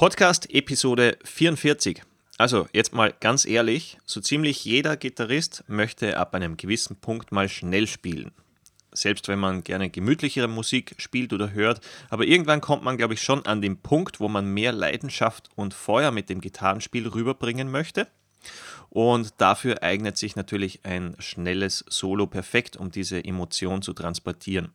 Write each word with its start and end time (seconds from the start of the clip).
Podcast 0.00 0.48
Episode 0.54 1.18
44. 1.24 2.02
Also 2.38 2.66
jetzt 2.72 2.94
mal 2.94 3.12
ganz 3.20 3.44
ehrlich, 3.44 3.98
so 4.06 4.22
ziemlich 4.22 4.64
jeder 4.64 4.96
Gitarrist 4.96 5.62
möchte 5.66 6.16
ab 6.16 6.34
einem 6.34 6.56
gewissen 6.56 6.96
Punkt 6.96 7.32
mal 7.32 7.50
schnell 7.50 7.86
spielen. 7.86 8.32
Selbst 8.92 9.28
wenn 9.28 9.38
man 9.38 9.62
gerne 9.62 9.90
gemütlichere 9.90 10.48
Musik 10.48 10.94
spielt 10.96 11.34
oder 11.34 11.52
hört, 11.52 11.82
aber 12.08 12.24
irgendwann 12.24 12.62
kommt 12.62 12.82
man, 12.82 12.96
glaube 12.96 13.12
ich, 13.12 13.20
schon 13.20 13.44
an 13.44 13.60
den 13.60 13.76
Punkt, 13.76 14.20
wo 14.20 14.28
man 14.30 14.46
mehr 14.46 14.72
Leidenschaft 14.72 15.50
und 15.54 15.74
Feuer 15.74 16.12
mit 16.12 16.30
dem 16.30 16.40
Gitarrenspiel 16.40 17.06
rüberbringen 17.06 17.70
möchte. 17.70 18.06
Und 18.88 19.34
dafür 19.36 19.82
eignet 19.82 20.16
sich 20.16 20.34
natürlich 20.34 20.80
ein 20.82 21.14
schnelles 21.18 21.84
Solo 21.90 22.26
perfekt, 22.26 22.78
um 22.78 22.90
diese 22.90 23.22
Emotion 23.22 23.82
zu 23.82 23.92
transportieren. 23.92 24.72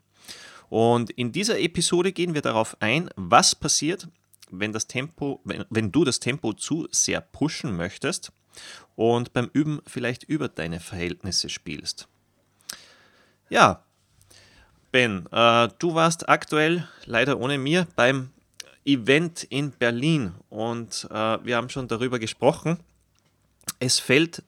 Und 0.70 1.10
in 1.10 1.32
dieser 1.32 1.60
Episode 1.60 2.12
gehen 2.12 2.36
wir 2.36 2.44
darauf 2.44 2.78
ein, 2.80 3.10
was 3.16 3.56
passiert, 3.56 4.08
wenn, 4.52 4.74
das 4.74 4.88
Tempo, 4.88 5.42
wenn, 5.44 5.66
wenn 5.70 5.92
du 5.92 6.04
das 6.04 6.20
Tempo 6.20 6.54
zu 6.54 6.88
sehr 6.92 7.22
pushen 7.22 7.76
möchtest 7.76 8.32
und 8.96 9.34
beim 9.34 9.50
Üben 9.54 9.82
vielleicht 9.86 10.24
über 10.24 10.48
deine 10.48 10.80
Verhältnisse 10.80 11.50
spielst. 11.50 12.08
Ja, 13.50 13.84
Ben, 14.96 15.28
äh, 15.30 15.68
du 15.78 15.94
warst 15.94 16.30
aktuell 16.30 16.88
leider 17.04 17.38
ohne 17.42 17.58
mir 17.58 17.86
beim 17.98 18.30
Event 18.86 19.44
in 19.44 19.72
Berlin 19.72 20.36
und 20.50 21.06
äh, 21.12 21.38
wir 21.44 21.58
haben 21.58 21.68
schon 21.68 21.90
darüber 21.90 22.18
gesprochen. 22.18 22.80
Es 23.80 24.00
fällt 24.00 24.42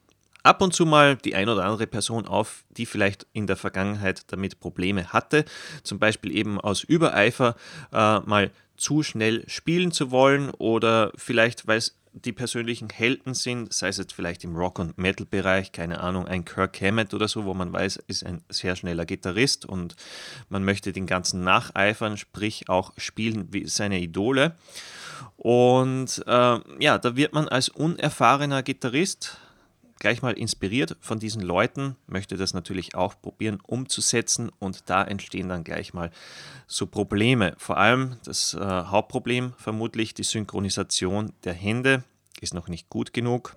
ab 0.48 0.62
und 0.62 0.74
zu 0.74 0.86
mal 0.86 1.16
die 1.16 1.34
ein 1.34 1.48
oder 1.48 1.64
andere 1.64 1.86
Person 1.86 2.26
auf, 2.26 2.64
die 2.70 2.86
vielleicht 2.86 3.26
in 3.32 3.46
der 3.46 3.56
Vergangenheit 3.56 4.32
damit 4.32 4.60
Probleme 4.60 5.12
hatte, 5.12 5.44
zum 5.82 5.98
Beispiel 5.98 6.34
eben 6.34 6.60
aus 6.60 6.82
Übereifer 6.82 7.54
äh, 7.92 8.20
mal 8.20 8.50
zu 8.76 9.02
schnell 9.02 9.44
spielen 9.48 9.92
zu 9.92 10.10
wollen 10.10 10.50
oder 10.50 11.12
vielleicht, 11.16 11.66
weil 11.66 11.78
es 11.78 11.98
die 12.12 12.32
persönlichen 12.32 12.88
Helden 12.88 13.34
sind, 13.34 13.72
sei 13.72 13.88
es 13.88 13.98
jetzt 13.98 14.14
vielleicht 14.14 14.42
im 14.42 14.56
Rock- 14.56 14.78
und 14.78 14.98
Metal-Bereich, 14.98 15.72
keine 15.72 16.00
Ahnung, 16.00 16.26
ein 16.26 16.44
Kirk 16.44 16.80
Hammett 16.80 17.12
oder 17.14 17.28
so, 17.28 17.44
wo 17.44 17.54
man 17.54 17.72
weiß, 17.72 17.96
ist 18.06 18.24
ein 18.24 18.42
sehr 18.48 18.74
schneller 18.74 19.04
Gitarrist 19.04 19.66
und 19.66 19.94
man 20.48 20.64
möchte 20.64 20.92
den 20.92 21.06
ganzen 21.06 21.44
nacheifern, 21.44 22.16
sprich 22.16 22.68
auch 22.68 22.92
spielen 22.96 23.48
wie 23.52 23.66
seine 23.66 24.00
Idole. 24.00 24.56
Und 25.36 26.24
äh, 26.26 26.58
ja, 26.80 26.98
da 26.98 27.16
wird 27.16 27.34
man 27.34 27.48
als 27.48 27.68
unerfahrener 27.68 28.62
Gitarrist 28.62 29.38
gleich 29.98 30.22
mal 30.22 30.32
inspiriert 30.32 30.96
von 31.00 31.18
diesen 31.18 31.42
Leuten, 31.42 31.96
möchte 32.06 32.36
das 32.36 32.54
natürlich 32.54 32.94
auch 32.94 33.20
probieren 33.20 33.58
umzusetzen 33.66 34.50
und 34.58 34.88
da 34.90 35.04
entstehen 35.04 35.48
dann 35.48 35.64
gleich 35.64 35.94
mal 35.94 36.10
so 36.66 36.86
Probleme. 36.86 37.54
Vor 37.58 37.78
allem 37.78 38.16
das 38.24 38.54
äh, 38.54 38.60
Hauptproblem 38.60 39.54
vermutlich 39.58 40.14
die 40.14 40.22
Synchronisation 40.22 41.32
der 41.44 41.54
Hände 41.54 42.04
ist 42.40 42.54
noch 42.54 42.68
nicht 42.68 42.88
gut 42.88 43.12
genug. 43.12 43.56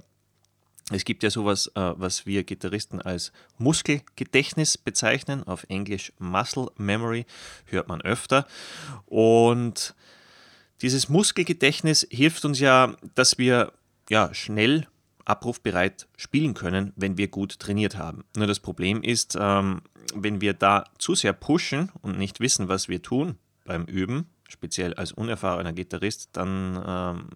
Es 0.91 1.05
gibt 1.05 1.23
ja 1.23 1.29
sowas, 1.29 1.67
äh, 1.75 1.93
was 1.95 2.25
wir 2.25 2.43
Gitarristen 2.43 3.01
als 3.01 3.31
Muskelgedächtnis 3.57 4.77
bezeichnen, 4.77 5.43
auf 5.43 5.65
Englisch 5.69 6.11
Muscle 6.19 6.67
Memory, 6.77 7.25
hört 7.65 7.87
man 7.87 8.01
öfter. 8.01 8.45
Und 9.05 9.95
dieses 10.81 11.07
Muskelgedächtnis 11.07 12.07
hilft 12.09 12.43
uns 12.43 12.59
ja, 12.59 12.95
dass 13.15 13.37
wir 13.37 13.71
ja, 14.09 14.33
schnell 14.33 14.87
abrufbereit 15.31 16.07
spielen 16.17 16.53
können, 16.53 16.91
wenn 16.95 17.17
wir 17.17 17.29
gut 17.29 17.59
trainiert 17.59 17.97
haben. 17.97 18.25
Nur 18.35 18.47
das 18.47 18.59
Problem 18.59 19.01
ist, 19.01 19.37
ähm, 19.39 19.81
wenn 20.13 20.41
wir 20.41 20.53
da 20.53 20.83
zu 20.97 21.15
sehr 21.15 21.33
pushen 21.33 21.89
und 22.01 22.17
nicht 22.17 22.41
wissen, 22.41 22.67
was 22.67 22.89
wir 22.89 23.01
tun 23.01 23.37
beim 23.65 23.85
Üben, 23.85 24.27
speziell 24.49 24.93
als 24.93 25.13
unerfahrener 25.13 25.71
Gitarrist, 25.71 26.29
dann 26.33 26.83
ähm, 26.85 27.29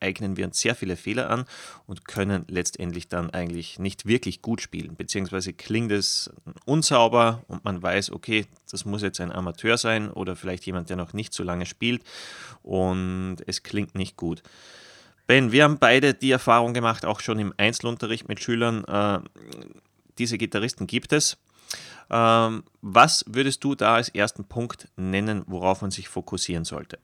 eignen 0.00 0.36
wir 0.36 0.46
uns 0.46 0.58
sehr 0.60 0.74
viele 0.74 0.96
Fehler 0.96 1.30
an 1.30 1.44
und 1.86 2.06
können 2.06 2.44
letztendlich 2.48 3.08
dann 3.08 3.30
eigentlich 3.30 3.78
nicht 3.78 4.06
wirklich 4.06 4.40
gut 4.40 4.60
spielen, 4.60 4.96
beziehungsweise 4.96 5.52
klingt 5.52 5.92
es 5.92 6.30
unsauber 6.64 7.44
und 7.48 7.64
man 7.64 7.82
weiß, 7.82 8.12
okay, 8.12 8.46
das 8.70 8.84
muss 8.84 9.02
jetzt 9.02 9.20
ein 9.20 9.32
Amateur 9.32 9.76
sein 9.76 10.10
oder 10.10 10.36
vielleicht 10.36 10.64
jemand, 10.66 10.90
der 10.90 10.96
noch 10.96 11.12
nicht 11.12 11.32
so 11.32 11.42
lange 11.42 11.66
spielt 11.66 12.02
und 12.62 13.36
es 13.46 13.62
klingt 13.62 13.94
nicht 13.94 14.16
gut. 14.16 14.42
Ben, 15.26 15.50
wir 15.50 15.64
haben 15.64 15.78
beide 15.78 16.14
die 16.14 16.30
Erfahrung 16.30 16.72
gemacht, 16.72 17.04
auch 17.04 17.20
schon 17.20 17.38
im 17.38 17.52
Einzelunterricht 17.56 18.28
mit 18.28 18.40
Schülern, 18.40 18.84
äh, 18.84 19.20
diese 20.18 20.38
Gitarristen 20.38 20.86
gibt 20.86 21.12
es. 21.12 21.36
Ähm, 22.10 22.62
was 22.80 23.24
würdest 23.26 23.64
du 23.64 23.74
da 23.74 23.96
als 23.96 24.08
ersten 24.08 24.44
Punkt 24.44 24.88
nennen, 24.96 25.42
worauf 25.46 25.82
man 25.82 25.90
sich 25.90 26.08
fokussieren 26.08 26.64
sollte? 26.64 26.98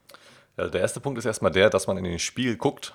Ja, 0.56 0.68
der 0.68 0.80
erste 0.80 1.00
Punkt 1.00 1.18
ist 1.18 1.24
erstmal 1.24 1.50
der, 1.50 1.70
dass 1.70 1.86
man 1.86 1.96
in 1.96 2.04
den 2.04 2.18
Spiegel 2.18 2.56
guckt. 2.56 2.94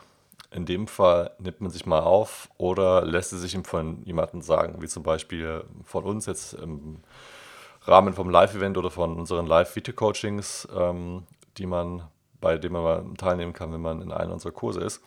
In 0.51 0.65
dem 0.65 0.87
Fall 0.87 1.31
nimmt 1.39 1.59
man 1.59 1.71
sich 1.71 1.85
mal 1.85 1.99
auf 1.99 2.49
oder 2.57 3.05
lässt 3.05 3.33
es 3.33 3.41
sich 3.41 3.57
von 3.65 4.03
jemandem 4.05 4.41
sagen, 4.41 4.81
wie 4.81 4.87
zum 4.87 5.03
Beispiel 5.03 5.65
von 5.83 6.05
uns 6.05 6.25
jetzt 6.25 6.53
im 6.53 7.01
Rahmen 7.81 8.13
vom 8.13 8.29
Live-Event 8.29 8.77
oder 8.77 8.91
von 8.91 9.17
unseren 9.17 9.45
Live-Video-Coachings, 9.45 10.69
ähm, 10.73 11.23
die 11.57 11.65
man 11.65 12.03
bei 12.39 12.57
dem 12.57 12.73
man 12.73 12.83
mal 12.83 13.05
teilnehmen 13.17 13.53
kann, 13.53 13.71
wenn 13.73 13.81
man 13.81 14.01
in 14.01 14.11
einem 14.11 14.31
unserer 14.31 14.51
Kurse 14.51 14.81
ist. 14.81 15.01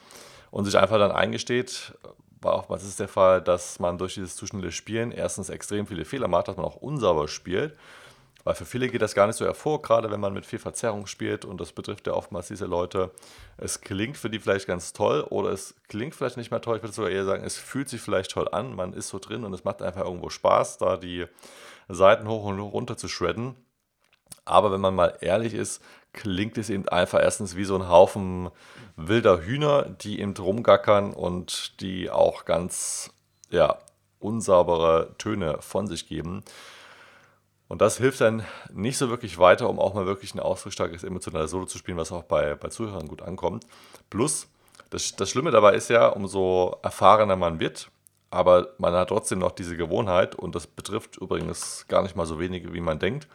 Und 0.50 0.64
sich 0.64 0.76
einfach 0.76 0.98
dann 0.98 1.12
eingesteht, 1.12 1.94
war 2.40 2.54
oftmals 2.54 2.84
ist 2.84 3.00
der 3.00 3.08
Fall, 3.08 3.40
dass 3.42 3.78
man 3.78 3.98
durch 3.98 4.14
dieses 4.14 4.36
zu 4.36 4.46
schnelle 4.46 4.72
Spielen 4.72 5.12
erstens 5.12 5.48
extrem 5.48 5.86
viele 5.86 6.04
Fehler 6.04 6.28
macht, 6.28 6.48
dass 6.48 6.56
man 6.56 6.64
auch 6.66 6.76
unsauber 6.76 7.28
spielt. 7.28 7.76
Weil 8.42 8.54
für 8.54 8.64
viele 8.64 8.88
geht 8.88 9.02
das 9.02 9.14
gar 9.14 9.26
nicht 9.26 9.36
so 9.36 9.44
hervor, 9.44 9.82
gerade 9.82 10.10
wenn 10.10 10.20
man 10.20 10.32
mit 10.32 10.46
viel 10.46 10.58
Verzerrung 10.58 11.06
spielt 11.06 11.44
und 11.44 11.60
das 11.60 11.72
betrifft 11.72 12.06
ja 12.06 12.14
oftmals 12.14 12.48
diese 12.48 12.64
Leute. 12.64 13.10
Es 13.58 13.82
klingt 13.82 14.16
für 14.16 14.30
die 14.30 14.38
vielleicht 14.38 14.66
ganz 14.66 14.94
toll 14.94 15.26
oder 15.28 15.50
es 15.50 15.74
klingt 15.88 16.14
vielleicht 16.14 16.38
nicht 16.38 16.50
mehr 16.50 16.62
toll. 16.62 16.76
Ich 16.76 16.82
würde 16.82 16.94
sogar 16.94 17.10
eher 17.10 17.26
sagen, 17.26 17.44
es 17.44 17.58
fühlt 17.58 17.90
sich 17.90 18.00
vielleicht 18.00 18.30
toll 18.30 18.48
an, 18.50 18.74
man 18.74 18.94
ist 18.94 19.08
so 19.08 19.18
drin 19.18 19.44
und 19.44 19.52
es 19.52 19.64
macht 19.64 19.82
einfach 19.82 20.04
irgendwo 20.04 20.30
Spaß, 20.30 20.78
da 20.78 20.96
die 20.96 21.26
Seiten 21.88 22.28
hoch 22.28 22.44
und 22.44 22.58
runter 22.60 22.96
zu 22.96 23.08
shredden. 23.08 23.56
Aber 24.46 24.72
wenn 24.72 24.80
man 24.80 24.94
mal 24.94 25.18
ehrlich 25.20 25.52
ist, 25.52 25.82
klingt 26.12 26.58
es 26.58 26.70
eben 26.70 26.88
einfach 26.88 27.20
erstens 27.20 27.56
wie 27.56 27.64
so 27.64 27.76
ein 27.76 27.88
Haufen 27.88 28.50
wilder 28.96 29.42
Hühner, 29.42 29.84
die 29.84 30.20
eben 30.20 30.36
rumgackern 30.36 31.12
und 31.12 31.80
die 31.80 32.10
auch 32.10 32.44
ganz 32.44 33.12
ja, 33.50 33.78
unsaubere 34.18 35.14
Töne 35.18 35.58
von 35.60 35.86
sich 35.86 36.08
geben. 36.08 36.42
Und 37.68 37.80
das 37.80 37.98
hilft 37.98 38.20
dann 38.20 38.44
nicht 38.72 38.98
so 38.98 39.10
wirklich 39.10 39.38
weiter, 39.38 39.70
um 39.70 39.78
auch 39.78 39.94
mal 39.94 40.06
wirklich 40.06 40.34
ein 40.34 40.40
ausdrucksstarkes 40.40 41.04
emotionales 41.04 41.52
Solo 41.52 41.66
zu 41.66 41.78
spielen, 41.78 41.98
was 41.98 42.10
auch 42.10 42.24
bei, 42.24 42.56
bei 42.56 42.68
Zuhörern 42.68 43.06
gut 43.06 43.22
ankommt. 43.22 43.64
Plus, 44.10 44.48
das, 44.90 45.14
das 45.14 45.30
Schlimme 45.30 45.52
dabei 45.52 45.74
ist 45.74 45.88
ja, 45.88 46.08
umso 46.08 46.76
erfahrener 46.82 47.36
man 47.36 47.60
wird, 47.60 47.88
aber 48.30 48.74
man 48.78 48.92
hat 48.94 49.08
trotzdem 49.08 49.38
noch 49.38 49.52
diese 49.52 49.76
Gewohnheit, 49.76 50.34
und 50.34 50.56
das 50.56 50.66
betrifft 50.66 51.16
übrigens 51.18 51.86
gar 51.86 52.02
nicht 52.02 52.16
mal 52.16 52.26
so 52.26 52.40
wenige, 52.40 52.72
wie 52.72 52.80
man 52.80 52.98
denkt, 52.98 53.28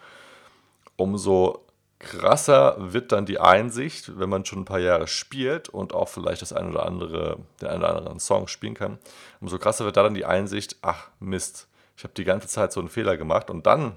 umso 0.98 1.66
krasser 2.00 2.76
wird 2.78 3.12
dann 3.12 3.26
die 3.26 3.40
Einsicht, 3.40 4.20
wenn 4.20 4.30
man 4.30 4.46
schon 4.46 4.60
ein 4.60 4.66
paar 4.66 4.80
Jahre 4.80 5.08
spielt 5.08 5.70
und 5.70 5.94
auch 5.94 6.10
vielleicht 6.10 6.42
das 6.42 6.54
ein 6.54 6.70
oder 6.70 6.86
andere, 6.86 7.38
den 7.62 7.70
einen 7.70 7.80
oder 7.84 7.96
anderen 7.96 8.20
Song 8.20 8.48
spielen 8.48 8.74
kann. 8.74 9.00
Umso 9.40 9.58
krasser 9.58 9.86
wird 9.86 9.98
da 9.98 10.04
dann 10.04 10.14
die 10.14 10.26
Einsicht, 10.26 10.78
ach 10.82 11.10
Mist, 11.20 11.68
ich 11.98 12.04
habe 12.04 12.14
die 12.14 12.26
ganze 12.26 12.48
Zeit 12.48 12.74
so 12.74 12.80
einen 12.80 12.90
Fehler 12.90 13.18
gemacht 13.18 13.50
und 13.50 13.66
dann 13.66 13.94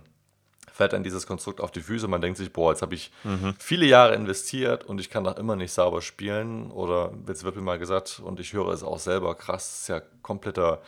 fällt 0.79 0.93
dann 0.93 1.03
dieses 1.03 1.27
Konstrukt 1.27 1.61
auf 1.61 1.73
die 1.73 1.81
Füße. 1.81 2.07
Man 2.07 2.21
denkt 2.21 2.39
sich, 2.39 2.53
boah, 2.53 2.71
jetzt 2.71 2.83
habe 2.83 2.95
ich 2.95 3.11
mhm. 3.25 3.57
viele 3.59 3.85
Jahre 3.85 4.15
investiert 4.15 4.85
und 4.85 5.01
ich 5.01 5.11
kann 5.11 5.25
noch 5.25 5.37
immer 5.37 5.57
nicht 5.57 5.73
sauber 5.73 6.03
spielen. 6.03 6.71
Oder 6.71 7.13
jetzt 7.27 7.43
wird 7.43 7.57
mir 7.57 7.63
mal 7.63 7.81
gesagt, 7.81 8.23
und 8.25 8.39
ich 8.39 8.53
höre 8.53 8.69
es 8.69 8.85
auch 8.85 9.01
selber, 9.01 9.35
krass, 9.35 9.67
das 9.67 9.81
ist 9.81 9.89
ja 9.89 10.03
kompletter 10.23 10.81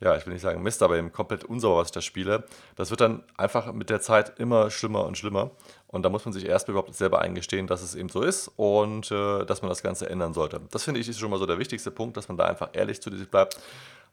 ja, 0.00 0.16
ich 0.16 0.26
will 0.26 0.32
nicht 0.32 0.42
sagen 0.42 0.62
Mist, 0.62 0.82
aber 0.82 0.96
eben 0.96 1.12
komplett 1.12 1.44
unsauber, 1.44 1.80
was 1.80 1.88
ich 1.88 1.92
da 1.92 2.00
spiele. 2.00 2.44
Das 2.76 2.90
wird 2.90 3.00
dann 3.00 3.22
einfach 3.36 3.72
mit 3.72 3.90
der 3.90 4.00
Zeit 4.00 4.38
immer 4.38 4.70
schlimmer 4.70 5.04
und 5.06 5.16
schlimmer. 5.16 5.50
Und 5.86 6.02
da 6.02 6.10
muss 6.10 6.24
man 6.24 6.32
sich 6.32 6.46
erst 6.46 6.68
überhaupt 6.68 6.94
selber 6.94 7.20
eingestehen, 7.20 7.66
dass 7.66 7.82
es 7.82 7.94
eben 7.94 8.08
so 8.08 8.22
ist 8.22 8.48
und 8.56 9.10
äh, 9.10 9.44
dass 9.44 9.62
man 9.62 9.68
das 9.68 9.82
Ganze 9.82 10.10
ändern 10.10 10.34
sollte. 10.34 10.60
Das 10.70 10.82
finde 10.84 11.00
ich 11.00 11.08
ist 11.08 11.20
schon 11.20 11.30
mal 11.30 11.38
so 11.38 11.46
der 11.46 11.58
wichtigste 11.58 11.90
Punkt, 11.90 12.16
dass 12.16 12.28
man 12.28 12.36
da 12.36 12.44
einfach 12.44 12.70
ehrlich 12.72 13.00
zu 13.00 13.16
sich 13.16 13.30
bleibt. 13.30 13.58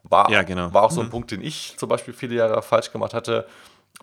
War, 0.04 0.30
ja, 0.30 0.42
genau. 0.42 0.72
war 0.72 0.84
auch 0.84 0.90
so 0.90 1.00
ein 1.00 1.06
mhm. 1.06 1.10
Punkt, 1.10 1.30
den 1.30 1.42
ich 1.42 1.76
zum 1.76 1.88
Beispiel 1.88 2.14
viele 2.14 2.34
Jahre 2.36 2.62
falsch 2.62 2.92
gemacht 2.92 3.14
hatte. 3.14 3.46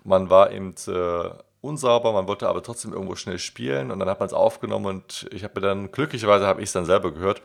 Man 0.04 0.30
war 0.30 0.50
eben 0.50 0.74
äh, 0.86 1.30
unsauber, 1.60 2.12
man 2.12 2.26
wollte 2.26 2.48
aber 2.48 2.62
trotzdem 2.62 2.92
irgendwo 2.92 3.16
schnell 3.16 3.38
spielen 3.38 3.90
und 3.90 3.98
dann 3.98 4.08
hat 4.08 4.20
man 4.20 4.26
es 4.26 4.32
aufgenommen 4.32 4.86
und 4.86 5.26
ich 5.30 5.44
habe 5.44 5.60
mir 5.60 5.66
dann, 5.66 5.92
glücklicherweise 5.92 6.46
habe 6.46 6.60
ich 6.62 6.68
es 6.68 6.72
dann 6.72 6.86
selber 6.86 7.12
gehört, 7.12 7.42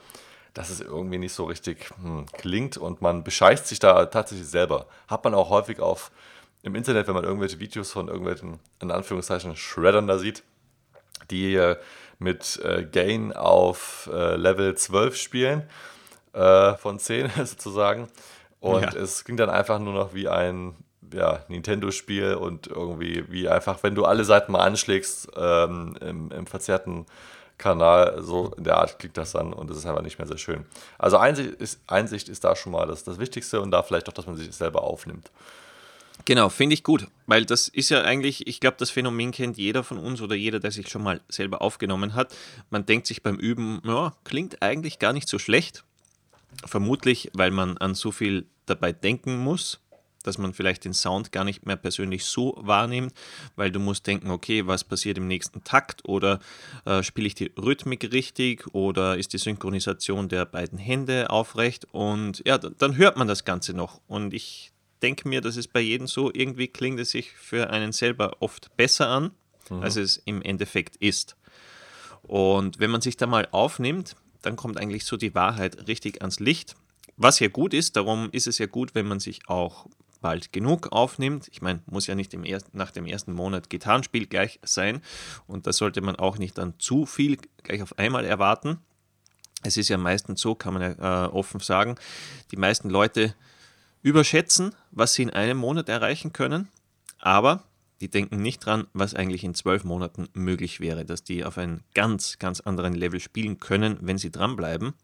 dass 0.55 0.69
es 0.69 0.79
irgendwie 0.79 1.19
nicht 1.19 1.33
so 1.33 1.43
richtig 1.43 1.91
hm, 2.01 2.25
klingt 2.31 2.77
und 2.77 3.01
man 3.01 3.23
bescheißt 3.23 3.67
sich 3.67 3.77
da 3.77 4.07
tatsächlich 4.07 4.47
selber. 4.47 4.87
Hat 5.07 5.23
man 5.23 5.35
auch 5.35 5.49
häufig 5.49 5.79
auf 5.79 6.11
im 6.63 6.73
Internet, 6.73 7.07
wenn 7.07 7.13
man 7.13 7.25
irgendwelche 7.25 7.59
Videos 7.59 7.91
von 7.91 8.07
irgendwelchen, 8.07 8.59
in 8.81 8.89
Anführungszeichen, 8.89 9.55
Shreddern 9.55 10.07
da 10.07 10.17
sieht, 10.17 10.43
die 11.29 11.55
äh, 11.55 11.75
mit 12.17 12.59
äh, 12.63 12.85
Gain 12.85 13.33
auf 13.33 14.09
äh, 14.11 14.35
Level 14.35 14.75
12 14.75 15.17
spielen, 15.17 15.69
äh, 16.33 16.73
von 16.75 16.99
10 16.99 17.29
sozusagen. 17.45 18.07
Und 18.61 18.81
ja. 18.81 18.95
es 18.95 19.25
ging 19.25 19.37
dann 19.37 19.49
einfach 19.49 19.77
nur 19.77 19.93
noch 19.93 20.13
wie 20.15 20.29
ein 20.29 20.73
ja, 21.13 21.43
Nintendo-Spiel 21.49 22.33
und 22.35 22.67
irgendwie 22.67 23.25
wie 23.29 23.49
einfach, 23.49 23.83
wenn 23.83 23.93
du 23.93 24.05
alle 24.05 24.23
Seiten 24.23 24.53
mal 24.53 24.65
anschlägst, 24.65 25.29
ähm, 25.35 25.95
im, 26.01 26.31
im 26.31 26.47
verzerrten 26.47 27.05
Kanal. 27.57 28.21
So 28.21 28.51
in 28.57 28.63
der 28.63 28.77
Art 28.77 28.99
klingt 28.99 29.17
das 29.17 29.31
dann 29.31 29.53
und 29.53 29.69
es 29.69 29.77
ist 29.77 29.85
einfach 29.85 30.01
nicht 30.01 30.17
mehr 30.17 30.27
sehr 30.27 30.37
schön. 30.37 30.65
Also 30.97 31.17
Einsicht 31.17 31.49
ist, 31.55 31.79
Einsicht 31.87 32.29
ist 32.29 32.43
da 32.43 32.55
schon 32.55 32.71
mal 32.71 32.87
das, 32.87 33.03
das 33.03 33.19
Wichtigste 33.19 33.61
und 33.61 33.71
da 33.71 33.83
vielleicht 33.83 34.09
auch, 34.09 34.13
dass 34.13 34.27
man 34.27 34.35
sich 34.35 34.51
selber 34.53 34.83
aufnimmt. 34.83 35.31
Genau, 36.23 36.49
finde 36.49 36.73
ich 36.73 36.83
gut, 36.83 37.07
weil 37.27 37.45
das 37.45 37.67
ist 37.67 37.89
ja 37.89 38.01
eigentlich, 38.01 38.47
ich 38.47 38.59
glaube, 38.59 38.77
das 38.79 38.89
Phänomen 38.89 39.31
kennt 39.31 39.57
jeder 39.57 39.83
von 39.83 39.97
uns 39.99 40.21
oder 40.21 40.35
jeder, 40.35 40.59
der 40.59 40.71
sich 40.71 40.89
schon 40.89 41.03
mal 41.03 41.21
selber 41.27 41.61
aufgenommen 41.61 42.15
hat. 42.15 42.35
Man 42.69 42.85
denkt 42.85 43.05
sich 43.05 43.21
beim 43.21 43.35
Üben, 43.35 43.81
ja, 43.85 44.13
klingt 44.23 44.61
eigentlich 44.61 44.97
gar 44.97 45.13
nicht 45.13 45.27
so 45.27 45.37
schlecht. 45.37 45.83
Vermutlich, 46.65 47.29
weil 47.33 47.51
man 47.51 47.77
an 47.77 47.95
so 47.95 48.11
viel 48.11 48.45
dabei 48.65 48.91
denken 48.93 49.37
muss, 49.37 49.81
dass 50.27 50.37
man 50.37 50.53
vielleicht 50.53 50.85
den 50.85 50.93
Sound 50.93 51.31
gar 51.31 51.43
nicht 51.43 51.65
mehr 51.65 51.75
persönlich 51.75 52.25
so 52.25 52.55
wahrnimmt, 52.59 53.13
weil 53.55 53.71
du 53.71 53.79
musst 53.79 54.07
denken, 54.07 54.31
okay, 54.31 54.67
was 54.67 54.83
passiert 54.83 55.17
im 55.17 55.27
nächsten 55.27 55.63
Takt 55.63 56.07
oder 56.07 56.39
äh, 56.85 57.03
spiele 57.03 57.27
ich 57.27 57.35
die 57.35 57.51
Rhythmik 57.57 58.11
richtig 58.11 58.65
oder 58.73 59.17
ist 59.17 59.33
die 59.33 59.37
Synchronisation 59.37 60.29
der 60.29 60.45
beiden 60.45 60.77
Hände 60.77 61.29
aufrecht 61.29 61.87
und 61.91 62.41
ja, 62.45 62.57
dann 62.57 62.97
hört 62.97 63.17
man 63.17 63.27
das 63.27 63.45
Ganze 63.45 63.73
noch 63.73 64.01
und 64.07 64.33
ich 64.33 64.71
denke 65.01 65.27
mir, 65.27 65.41
dass 65.41 65.57
es 65.57 65.67
bei 65.67 65.81
jedem 65.81 66.07
so 66.07 66.31
irgendwie 66.33 66.67
klingt 66.67 66.99
es 66.99 67.11
sich 67.11 67.31
für 67.31 67.69
einen 67.69 67.91
selber 67.91 68.37
oft 68.39 68.75
besser 68.75 69.07
an, 69.09 69.31
mhm. 69.69 69.81
als 69.81 69.95
es 69.97 70.17
im 70.17 70.41
Endeffekt 70.41 70.95
ist. 70.97 71.35
Und 72.23 72.79
wenn 72.79 72.89
man 72.89 73.01
sich 73.01 73.17
da 73.17 73.27
mal 73.27 73.47
aufnimmt, 73.51 74.15
dann 74.41 74.55
kommt 74.55 74.79
eigentlich 74.79 75.05
so 75.05 75.17
die 75.17 75.35
Wahrheit 75.35 75.87
richtig 75.87 76.21
ans 76.21 76.39
Licht. 76.39 76.75
Was 77.17 77.39
ja 77.39 77.47
gut 77.47 77.73
ist, 77.73 77.95
darum 77.95 78.29
ist 78.31 78.47
es 78.47 78.57
ja 78.57 78.65
gut, 78.65 78.95
wenn 78.95 79.07
man 79.07 79.19
sich 79.19 79.47
auch 79.47 79.87
bald 80.25 80.51
genug 80.51 80.91
aufnimmt. 80.91 81.47
Ich 81.51 81.61
meine, 81.61 81.81
muss 81.85 82.07
ja 82.07 82.15
nicht 82.15 82.33
im 82.33 82.43
ersten, 82.43 82.75
nach 82.75 82.89
dem 82.89 83.05
ersten 83.05 83.31
Monat 83.31 83.69
Gitarrenspiel 83.69 84.25
gleich 84.25 84.59
sein 84.63 85.03
und 85.45 85.67
da 85.67 85.71
sollte 85.71 86.01
man 86.01 86.15
auch 86.15 86.39
nicht 86.39 86.57
dann 86.57 86.73
zu 86.79 87.05
viel 87.05 87.37
gleich 87.61 87.83
auf 87.83 87.99
einmal 87.99 88.25
erwarten. 88.25 88.79
Es 89.61 89.77
ist 89.77 89.87
ja 89.89 89.99
meistens 89.99 90.41
so, 90.41 90.55
kann 90.55 90.73
man 90.73 90.81
ja 90.81 91.25
äh, 91.25 91.27
offen 91.27 91.59
sagen, 91.59 91.93
die 92.49 92.57
meisten 92.57 92.89
Leute 92.89 93.35
überschätzen, 94.01 94.73
was 94.89 95.13
sie 95.13 95.21
in 95.21 95.29
einem 95.29 95.59
Monat 95.59 95.89
erreichen 95.89 96.33
können, 96.33 96.69
aber 97.19 97.63
die 98.01 98.09
denken 98.09 98.41
nicht 98.41 98.65
dran, 98.65 98.87
was 98.93 99.13
eigentlich 99.13 99.43
in 99.43 99.53
zwölf 99.53 99.83
Monaten 99.83 100.27
möglich 100.33 100.79
wäre, 100.79 101.05
dass 101.05 101.23
die 101.23 101.45
auf 101.45 101.59
einem 101.59 101.81
ganz, 101.93 102.39
ganz 102.39 102.61
anderen 102.61 102.95
Level 102.95 103.19
spielen 103.19 103.59
können, 103.59 103.99
wenn 104.01 104.17
sie 104.17 104.31
dranbleiben. 104.31 104.95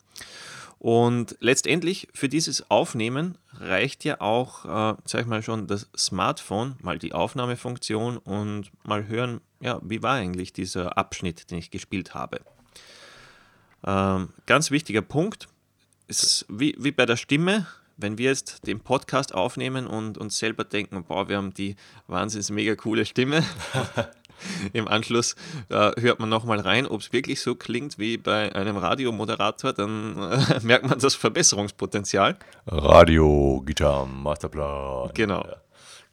Und 0.82 1.38
letztendlich 1.42 2.08
für 2.12 2.28
dieses 2.28 2.72
Aufnehmen 2.72 3.38
reicht 3.54 4.04
ja 4.04 4.20
auch, 4.20 4.66
äh, 4.66 4.98
sag 5.06 5.22
ich 5.22 5.28
mal 5.28 5.44
schon, 5.44 5.68
das 5.68 5.88
Smartphone, 5.96 6.76
mal 6.82 6.98
die 6.98 7.14
Aufnahmefunktion 7.14 8.18
und 8.18 8.72
mal 8.84 9.08
hören, 9.08 9.42
ja, 9.60 9.80
wie 9.84 10.02
war 10.02 10.16
eigentlich 10.16 10.54
dieser 10.54 10.98
Abschnitt, 10.98 11.52
den 11.52 11.60
ich 11.60 11.70
gespielt 11.70 12.16
habe. 12.16 12.42
Ähm, 13.86 14.30
ganz 14.48 14.72
wichtiger 14.72 15.04
Punkt 15.04 15.50
ist 16.08 16.48
wie, 16.50 16.76
wie 16.80 16.92
bei 16.92 17.06
der 17.06 17.16
Stimme, 17.16 17.68
wenn 17.98 18.18
wir 18.18 18.32
jetzt 18.32 18.66
den 18.66 18.80
Podcast 18.80 19.36
aufnehmen 19.36 19.86
und 19.86 20.18
uns 20.18 20.40
selber 20.40 20.64
denken, 20.64 21.04
boah, 21.04 21.30
wir 21.30 21.38
haben 21.38 21.54
die 21.54 21.76
wahnsinnig 22.08 22.50
mega 22.50 22.76
coole 22.76 23.06
Stimme, 23.06 23.44
Im 24.74 24.88
Anschluss 24.88 25.36
äh, 25.70 25.92
hört 26.00 26.20
man 26.20 26.30
nochmal 26.30 26.60
rein, 26.60 26.88
ob 26.88 27.02
es 27.02 27.14
wirklich 27.14 27.42
so 27.42 27.56
klingt 27.56 27.98
wie 27.98 28.18
bei 28.18 28.54
einem 28.56 28.78
Radiomoderator, 28.78 29.74
dann 29.74 30.18
äh, 30.18 30.60
merkt 30.64 30.88
man 30.88 31.00
das 31.00 31.16
Verbesserungspotenzial. 31.16 32.38
Radio, 32.68 33.62
Gitarre, 33.66 34.08
Masterplan. 34.08 35.12
Genau. 35.14 35.44
Ja. 35.44 35.58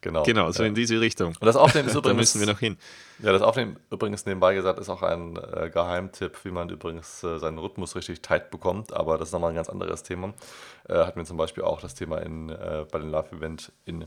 Genau, 0.01 0.23
genau, 0.23 0.53
so 0.53 0.63
ja. 0.63 0.69
in 0.69 0.77
diese 0.77 1.01
Richtung. 1.01 1.29
Und 1.41 1.45
das 1.45 1.57
Aufnehmen 1.57 1.89
ist 1.89 1.95
übrigens. 1.97 2.15
da 2.15 2.15
müssen 2.15 2.41
wir 2.41 2.47
noch 2.47 2.61
hin. 2.61 2.79
Ja, 3.19 3.33
das 3.33 3.43
Aufnehmen 3.43 3.79
übrigens 3.91 4.27
nebenbei 4.27 4.55
gesagt 4.55 4.79
ist 4.79 4.89
auch 4.89 5.03
ein 5.03 5.37
äh, 5.37 5.71
Geheimtipp, 5.71 6.45
wie 6.45 6.53
man 6.53 6.69
übrigens 6.69 7.25
äh, 7.25 7.39
seinen 7.39 7.59
Rhythmus 7.59 7.97
richtig 7.97 8.23
tight 8.23 8.51
bekommt. 8.51 8.93
Aber 8.93 9.19
das 9.19 9.29
ist 9.29 9.33
nochmal 9.33 9.51
ein 9.51 9.57
ganz 9.57 9.69
anderes 9.69 10.05
Thema. 10.05 10.35
Äh, 10.89 10.95
hatten 10.95 11.19
wir 11.19 11.25
zum 11.25 11.37
Beispiel 11.37 11.65
auch 11.65 11.81
das 11.81 11.97
Thema 11.97 12.19
in, 12.19 12.49
äh, 12.51 12.87
bei 12.91 13.01
dem 13.01 13.11
Live-Event 13.11 13.73
in, 13.87 14.07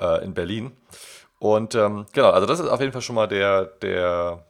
äh, 0.00 0.24
in 0.24 0.32
Berlin. 0.32 0.72
Und 1.42 1.74
ähm, 1.74 2.06
genau, 2.12 2.30
also 2.30 2.46
das 2.46 2.60
ist 2.60 2.68
auf 2.68 2.78
jeden 2.78 2.92
Fall 2.92 3.02
schon 3.02 3.16
mal 3.16 3.26
der, 3.26 3.64
der, 3.64 4.46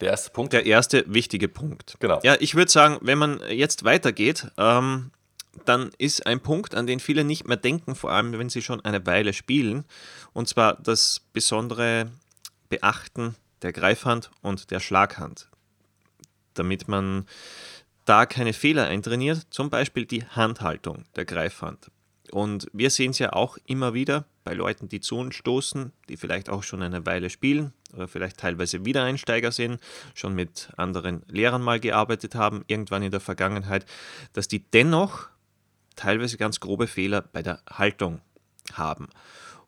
der 0.00 0.10
erste 0.10 0.30
Punkt. 0.30 0.52
Der 0.52 0.66
erste 0.66 1.04
wichtige 1.06 1.46
Punkt. 1.46 1.94
Genau. 2.00 2.18
Ja, 2.24 2.34
ich 2.40 2.56
würde 2.56 2.68
sagen, 2.68 2.98
wenn 3.00 3.16
man 3.16 3.40
jetzt 3.48 3.84
weitergeht, 3.84 4.50
ähm, 4.58 5.12
dann 5.66 5.92
ist 5.98 6.26
ein 6.26 6.40
Punkt, 6.40 6.74
an 6.74 6.88
den 6.88 6.98
viele 6.98 7.22
nicht 7.22 7.46
mehr 7.46 7.56
denken, 7.56 7.94
vor 7.94 8.10
allem 8.10 8.36
wenn 8.36 8.48
sie 8.48 8.60
schon 8.60 8.84
eine 8.84 9.06
Weile 9.06 9.32
spielen, 9.32 9.84
und 10.32 10.48
zwar 10.48 10.82
das 10.82 11.20
besondere 11.32 12.10
Beachten 12.70 13.36
der 13.62 13.72
Greifhand 13.72 14.32
und 14.42 14.72
der 14.72 14.80
Schlaghand. 14.80 15.48
Damit 16.54 16.88
man 16.88 17.24
da 18.04 18.26
keine 18.26 18.52
Fehler 18.52 18.88
eintrainiert, 18.88 19.46
zum 19.50 19.70
Beispiel 19.70 20.06
die 20.06 20.24
Handhaltung 20.24 21.04
der 21.14 21.24
Greifhand. 21.24 21.92
Und 22.32 22.68
wir 22.72 22.90
sehen 22.90 23.10
es 23.10 23.18
ja 23.18 23.32
auch 23.32 23.58
immer 23.66 23.94
wieder 23.94 24.24
bei 24.44 24.54
Leuten, 24.54 24.88
die 24.88 25.00
zu 25.00 25.18
uns 25.18 25.34
stoßen, 25.34 25.92
die 26.08 26.16
vielleicht 26.16 26.48
auch 26.48 26.62
schon 26.62 26.82
eine 26.82 27.04
Weile 27.06 27.30
spielen 27.30 27.72
oder 27.94 28.08
vielleicht 28.08 28.38
teilweise 28.38 28.84
Wiedereinsteiger 28.84 29.52
sind, 29.52 29.80
schon 30.14 30.34
mit 30.34 30.70
anderen 30.76 31.22
Lehrern 31.28 31.62
mal 31.62 31.80
gearbeitet 31.80 32.34
haben, 32.34 32.64
irgendwann 32.66 33.02
in 33.02 33.10
der 33.10 33.20
Vergangenheit, 33.20 33.86
dass 34.32 34.48
die 34.48 34.60
dennoch 34.70 35.28
teilweise 35.96 36.36
ganz 36.36 36.60
grobe 36.60 36.86
Fehler 36.86 37.22
bei 37.22 37.42
der 37.42 37.60
Haltung 37.68 38.20
haben. 38.72 39.08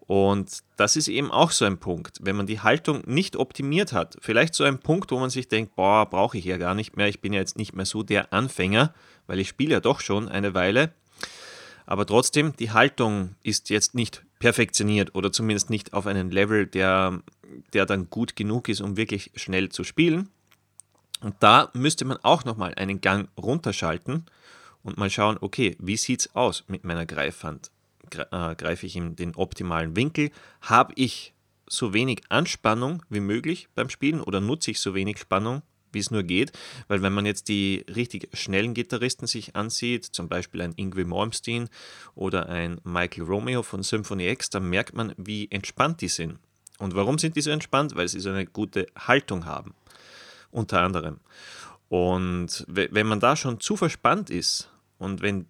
Und 0.07 0.59
das 0.77 0.97
ist 0.97 1.09
eben 1.09 1.31
auch 1.31 1.53
so 1.53 1.65
ein 1.65 1.79
Punkt. 1.79 2.19
Wenn 2.21 2.37
man 2.37 2.47
die 2.47 2.61
Haltung 2.61 3.03
nicht 3.07 3.37
optimiert 3.37 3.93
hat, 3.93 4.17
vielleicht 4.21 4.55
so 4.55 4.65
ein 4.65 4.79
Punkt, 4.79 5.11
wo 5.11 5.19
man 5.19 5.31
sich 5.31 5.49
denkt, 5.49 5.77
boah, 5.77 6.09
brauche 6.09 6.37
ich 6.37 6.45
ja 6.45 6.57
gar 6.57 6.75
nicht 6.75 6.97
mehr, 6.97 7.09
ich 7.09 7.21
bin 7.21 7.33
ja 7.33 7.41
jetzt 7.41 7.57
nicht 7.57 7.75
mehr 7.75 7.87
so 7.87 8.03
der 8.03 8.33
Anfänger, 8.33 8.95
weil 9.27 9.39
ich 9.39 9.49
spiele 9.49 9.75
ja 9.75 9.81
doch 9.81 10.01
schon 10.01 10.29
eine 10.29 10.55
Weile 10.55 10.93
aber 11.87 12.07
trotzdem, 12.07 12.55
die 12.57 12.71
Haltung 12.71 13.35
ist 13.43 13.71
jetzt 13.71 13.95
nicht 13.95 14.25
perfektioniert 14.39 15.15
oder 15.15 15.33
zumindest 15.33 15.71
nicht 15.71 15.93
auf 15.93 16.07
einem 16.07 16.31
Level, 16.31 16.67
der, 16.67 17.23
der 17.73 17.87
dann 17.87 18.11
gut 18.11 18.37
genug 18.37 18.69
ist, 18.69 18.81
um 18.81 18.97
wirklich 18.97 19.31
schnell 19.35 19.69
zu 19.69 19.85
spielen. 19.85 20.29
Und 21.21 21.37
da 21.41 21.71
müsste 21.75 22.05
man 22.05 22.19
auch 22.23 22.45
nochmal 22.45 22.75
einen 22.75 23.01
Gang 23.01 23.29
runterschalten 23.39 24.27
und 24.83 24.99
mal 24.99 25.11
schauen, 25.11 25.39
okay, 25.41 25.77
wie 25.79 25.97
sieht 25.97 26.21
es 26.21 26.35
aus 26.35 26.65
mit 26.67 26.85
meiner 26.85 27.07
Greifhand? 27.07 27.71
Äh, 28.11 28.57
greife 28.57 28.87
ich 28.87 28.97
in 28.97 29.17
den 29.17 29.35
optimalen 29.37 29.95
Winkel? 29.97 30.31
Habe 30.61 30.93
ich 30.97 31.33
so 31.69 31.95
wenig 31.95 32.23
Anspannung 32.29 33.03
wie 33.09 33.21
möglich 33.21 33.69
beim 33.75 33.89
Spielen 33.89 34.21
oder 34.21 34.41
nutze 34.41 34.73
ich 34.73 34.81
so 34.81 34.95
wenig 34.95 35.19
Spannung 35.19 35.63
wie 35.93 35.99
es 35.99 36.11
nur 36.11 36.23
geht, 36.23 36.53
weil 36.89 37.03
wenn 37.03 37.13
man 37.13 37.27
jetzt 37.27 37.49
die 37.49 37.85
richtig 37.95 38.29
schnellen 38.33 38.75
Gitarristen 38.75 39.27
sich 39.27 39.57
ansieht, 39.57 40.05
zum 40.05 40.29
Beispiel 40.29 40.63
ein 40.63 40.73
Ingrid 40.77 41.07
Malmsteen 41.07 41.69
oder 42.15 42.49
ein 42.49 42.81
Michael 42.85 43.25
Romeo 43.25 43.63
von 43.63 43.83
Symphony 43.83 44.29
X, 44.29 44.51
dann 44.51 44.69
merkt 44.69 44.95
man, 44.95 45.15
wie 45.17 45.51
entspannt 45.51 46.01
die 46.01 46.09
sind. 46.09 46.39
Und 46.79 46.95
warum 46.95 47.19
sind 47.19 47.37
die 47.37 47.43
so 47.43 47.51
entspannt? 47.51 47.95
Weil 47.95 48.09
sie 48.09 48.21
so 48.21 48.31
eine 48.31 48.47
gute 48.47 48.87
Haltung 48.97 49.45
haben, 49.45 49.75
unter 50.51 50.81
anderem. 50.81 51.21
Und 51.89 52.65
wenn 52.69 53.07
man 53.07 53.21
da 53.21 53.37
schon 53.37 53.61
zu 53.61 53.77
verspannt 53.77 54.31
ist 54.31 54.71
und 54.99 55.21
wenn 55.21 55.47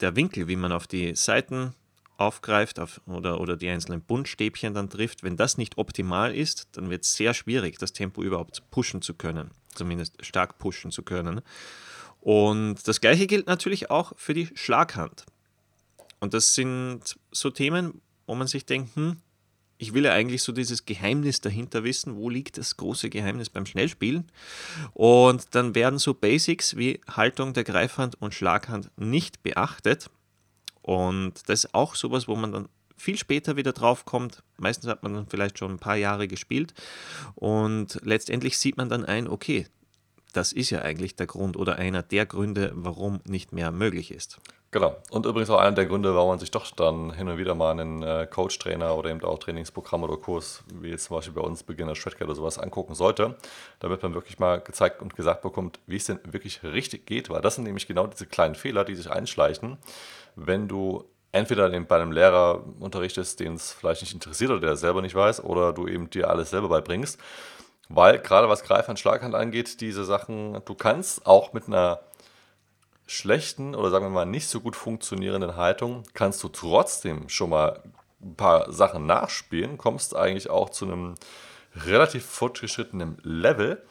der 0.00 0.16
Winkel, 0.16 0.48
wie 0.48 0.56
man 0.56 0.72
auf 0.72 0.86
die 0.86 1.14
Seiten 1.14 1.74
aufgreift 2.18 2.78
auf, 2.80 3.00
oder, 3.06 3.40
oder 3.40 3.56
die 3.56 3.68
einzelnen 3.68 4.00
Buntstäbchen 4.00 4.74
dann 4.74 4.90
trifft, 4.90 5.22
wenn 5.22 5.36
das 5.36 5.58
nicht 5.58 5.78
optimal 5.78 6.34
ist, 6.34 6.68
dann 6.72 6.90
wird 6.90 7.04
es 7.04 7.14
sehr 7.16 7.34
schwierig, 7.34 7.78
das 7.78 7.92
Tempo 7.92 8.22
überhaupt 8.22 8.62
pushen 8.70 9.02
zu 9.02 9.14
können 9.14 9.50
zumindest 9.76 10.24
stark 10.24 10.58
pushen 10.58 10.90
zu 10.90 11.02
können. 11.02 11.40
Und 12.20 12.88
das 12.88 13.00
gleiche 13.00 13.26
gilt 13.26 13.46
natürlich 13.46 13.90
auch 13.90 14.12
für 14.16 14.34
die 14.34 14.48
Schlaghand. 14.54 15.24
Und 16.18 16.34
das 16.34 16.54
sind 16.54 17.16
so 17.30 17.50
Themen, 17.50 18.00
wo 18.26 18.34
man 18.34 18.48
sich 18.48 18.66
denkt, 18.66 18.96
hm, 18.96 19.18
ich 19.78 19.92
will 19.92 20.06
ja 20.06 20.12
eigentlich 20.12 20.42
so 20.42 20.52
dieses 20.52 20.86
Geheimnis 20.86 21.42
dahinter 21.42 21.84
wissen, 21.84 22.16
wo 22.16 22.30
liegt 22.30 22.56
das 22.56 22.78
große 22.78 23.10
Geheimnis 23.10 23.50
beim 23.50 23.66
Schnellspielen. 23.66 24.24
Und 24.94 25.54
dann 25.54 25.74
werden 25.74 25.98
so 25.98 26.14
Basics 26.14 26.76
wie 26.76 27.00
Haltung 27.06 27.52
der 27.52 27.64
Greifhand 27.64 28.20
und 28.20 28.34
Schlaghand 28.34 28.90
nicht 28.96 29.42
beachtet. 29.42 30.10
Und 30.86 31.48
das 31.48 31.64
ist 31.64 31.74
auch 31.74 31.96
sowas, 31.96 32.28
wo 32.28 32.36
man 32.36 32.52
dann 32.52 32.68
viel 32.96 33.18
später 33.18 33.56
wieder 33.56 33.72
drauf 33.72 34.04
kommt. 34.04 34.44
Meistens 34.56 34.88
hat 34.88 35.02
man 35.02 35.14
dann 35.14 35.26
vielleicht 35.26 35.58
schon 35.58 35.72
ein 35.72 35.78
paar 35.80 35.96
Jahre 35.96 36.28
gespielt 36.28 36.74
und 37.34 37.98
letztendlich 38.04 38.56
sieht 38.56 38.76
man 38.76 38.88
dann 38.88 39.04
ein, 39.04 39.26
okay, 39.26 39.66
das 40.36 40.52
ist 40.52 40.70
ja 40.70 40.82
eigentlich 40.82 41.16
der 41.16 41.26
Grund 41.26 41.56
oder 41.56 41.76
einer 41.76 42.02
der 42.02 42.26
Gründe, 42.26 42.72
warum 42.74 43.20
nicht 43.24 43.52
mehr 43.52 43.72
möglich 43.72 44.10
ist. 44.10 44.38
Genau. 44.72 44.96
Und 45.10 45.24
übrigens 45.24 45.48
auch 45.48 45.58
einer 45.58 45.74
der 45.74 45.86
Gründe, 45.86 46.14
warum 46.14 46.30
man 46.30 46.38
sich 46.38 46.50
doch 46.50 46.70
dann 46.72 47.14
hin 47.14 47.28
und 47.28 47.38
wieder 47.38 47.54
mal 47.54 47.70
einen 47.70 48.02
äh, 48.02 48.26
Coach-Trainer 48.30 48.94
oder 48.94 49.10
eben 49.10 49.22
auch 49.22 49.38
Trainingsprogramm 49.38 50.02
oder 50.02 50.18
Kurs, 50.18 50.64
wie 50.74 50.88
jetzt 50.90 51.04
zum 51.04 51.16
Beispiel 51.16 51.32
bei 51.32 51.40
uns 51.40 51.62
Beginner 51.62 51.94
Shredcat 51.94 52.24
oder 52.24 52.34
sowas, 52.34 52.58
angucken 52.58 52.94
sollte, 52.94 53.36
damit 53.78 54.02
man 54.02 54.12
wirklich 54.12 54.38
mal 54.38 54.60
gezeigt 54.60 55.00
und 55.00 55.16
gesagt 55.16 55.40
bekommt, 55.40 55.78
wie 55.86 55.96
es 55.96 56.04
denn 56.04 56.18
wirklich 56.24 56.62
richtig 56.62 57.06
geht, 57.06 57.30
weil 57.30 57.40
das 57.40 57.54
sind 57.54 57.64
nämlich 57.64 57.86
genau 57.86 58.06
diese 58.06 58.26
kleinen 58.26 58.54
Fehler, 58.54 58.84
die 58.84 58.96
sich 58.96 59.10
einschleichen, 59.10 59.78
wenn 60.34 60.68
du 60.68 61.04
entweder 61.32 61.68
bei 61.80 61.96
einem 61.96 62.12
Lehrer 62.12 62.64
unterrichtest, 62.80 63.40
den 63.40 63.54
es 63.54 63.72
vielleicht 63.72 64.02
nicht 64.02 64.14
interessiert 64.14 64.50
oder 64.50 64.60
der 64.60 64.76
selber 64.76 65.02
nicht 65.02 65.14
weiß, 65.14 65.44
oder 65.44 65.72
du 65.72 65.86
eben 65.86 66.10
dir 66.10 66.28
alles 66.28 66.50
selber 66.50 66.68
beibringst. 66.68 67.18
Weil 67.88 68.18
gerade 68.18 68.48
was 68.48 68.64
Greifhand, 68.64 68.98
Schlaghand 68.98 69.34
angeht, 69.34 69.80
diese 69.80 70.04
Sachen, 70.04 70.60
du 70.64 70.74
kannst 70.74 71.26
auch 71.26 71.52
mit 71.52 71.68
einer 71.68 72.00
schlechten 73.06 73.74
oder 73.74 73.90
sagen 73.90 74.04
wir 74.04 74.10
mal 74.10 74.26
nicht 74.26 74.48
so 74.48 74.60
gut 74.60 74.74
funktionierenden 74.74 75.56
Haltung, 75.56 76.02
kannst 76.12 76.42
du 76.42 76.48
trotzdem 76.48 77.28
schon 77.28 77.50
mal 77.50 77.80
ein 78.20 78.34
paar 78.34 78.72
Sachen 78.72 79.06
nachspielen, 79.06 79.78
kommst 79.78 80.16
eigentlich 80.16 80.50
auch 80.50 80.70
zu 80.70 80.86
einem 80.86 81.14
relativ 81.76 82.24
fortgeschrittenen 82.24 83.18
Level, 83.22 83.82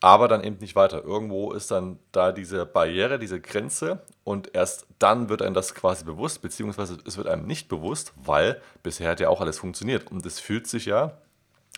aber 0.00 0.28
dann 0.28 0.44
eben 0.44 0.58
nicht 0.58 0.76
weiter. 0.76 1.02
Irgendwo 1.02 1.52
ist 1.52 1.70
dann 1.70 1.98
da 2.12 2.30
diese 2.30 2.66
Barriere, 2.66 3.18
diese 3.18 3.40
Grenze 3.40 4.02
und 4.22 4.54
erst 4.54 4.86
dann 4.98 5.28
wird 5.28 5.42
einem 5.42 5.54
das 5.54 5.74
quasi 5.74 6.04
bewusst, 6.04 6.42
beziehungsweise 6.42 6.98
es 7.04 7.16
wird 7.16 7.26
einem 7.26 7.46
nicht 7.46 7.68
bewusst, 7.68 8.12
weil 8.16 8.60
bisher 8.84 9.10
hat 9.10 9.20
ja 9.20 9.30
auch 9.30 9.40
alles 9.40 9.58
funktioniert 9.58 10.12
und 10.12 10.24
es 10.24 10.38
fühlt 10.38 10.68
sich 10.68 10.84
ja 10.84 11.18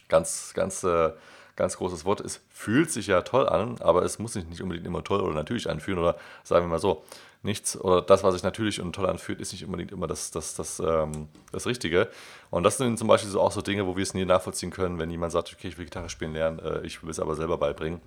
ganz, 0.08 0.52
ganz 0.54 0.82
äh, 0.82 1.12
ganz 1.58 1.76
großes 1.76 2.04
Wort. 2.04 2.20
Es 2.20 2.40
fühlt 2.48 2.90
sich 2.90 3.08
ja 3.08 3.20
toll 3.22 3.48
an, 3.48 3.76
aber 3.80 4.02
es 4.02 4.18
muss 4.18 4.32
sich 4.32 4.46
nicht 4.46 4.62
unbedingt 4.62 4.86
immer 4.86 5.04
toll 5.04 5.20
oder 5.20 5.34
natürlich 5.34 5.68
anfühlen. 5.68 5.98
Oder 5.98 6.16
sagen 6.44 6.64
wir 6.64 6.70
mal 6.70 6.78
so, 6.78 7.02
nichts 7.42 7.78
oder 7.78 8.00
das, 8.00 8.22
was 8.22 8.34
sich 8.34 8.42
natürlich 8.42 8.80
und 8.80 8.92
toll 8.94 9.06
anfühlt, 9.06 9.40
ist 9.40 9.52
nicht 9.52 9.64
unbedingt 9.64 9.92
immer 9.92 10.06
das, 10.06 10.30
das, 10.30 10.54
das, 10.54 10.80
ähm, 10.80 11.28
das 11.52 11.66
Richtige. 11.66 12.08
Und 12.50 12.62
das 12.62 12.78
sind 12.78 12.98
zum 12.98 13.08
Beispiel 13.08 13.30
so 13.30 13.40
auch 13.40 13.52
so 13.52 13.60
Dinge, 13.60 13.86
wo 13.86 13.96
wir 13.96 14.02
es 14.02 14.14
nie 14.14 14.24
nachvollziehen 14.24 14.70
können, 14.70 14.98
wenn 14.98 15.10
jemand 15.10 15.32
sagt, 15.32 15.52
okay, 15.52 15.68
ich 15.68 15.78
will 15.78 15.84
Gitarre 15.84 16.08
spielen 16.08 16.32
lernen, 16.32 16.60
äh, 16.60 16.80
ich 16.86 17.02
will 17.02 17.10
es 17.10 17.20
aber 17.20 17.34
selber 17.34 17.58
beibringen. 17.58 18.00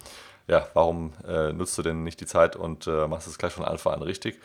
Ja, 0.47 0.67
warum 0.73 1.13
äh, 1.27 1.53
nutzt 1.53 1.77
du 1.77 1.81
denn 1.81 2.03
nicht 2.03 2.19
die 2.19 2.25
Zeit 2.25 2.55
und 2.55 2.87
äh, 2.87 3.07
machst 3.07 3.27
es 3.27 3.37
gleich 3.37 3.53
von 3.53 3.65
Anfang 3.65 3.93
an 3.93 4.01
richtig? 4.01 4.39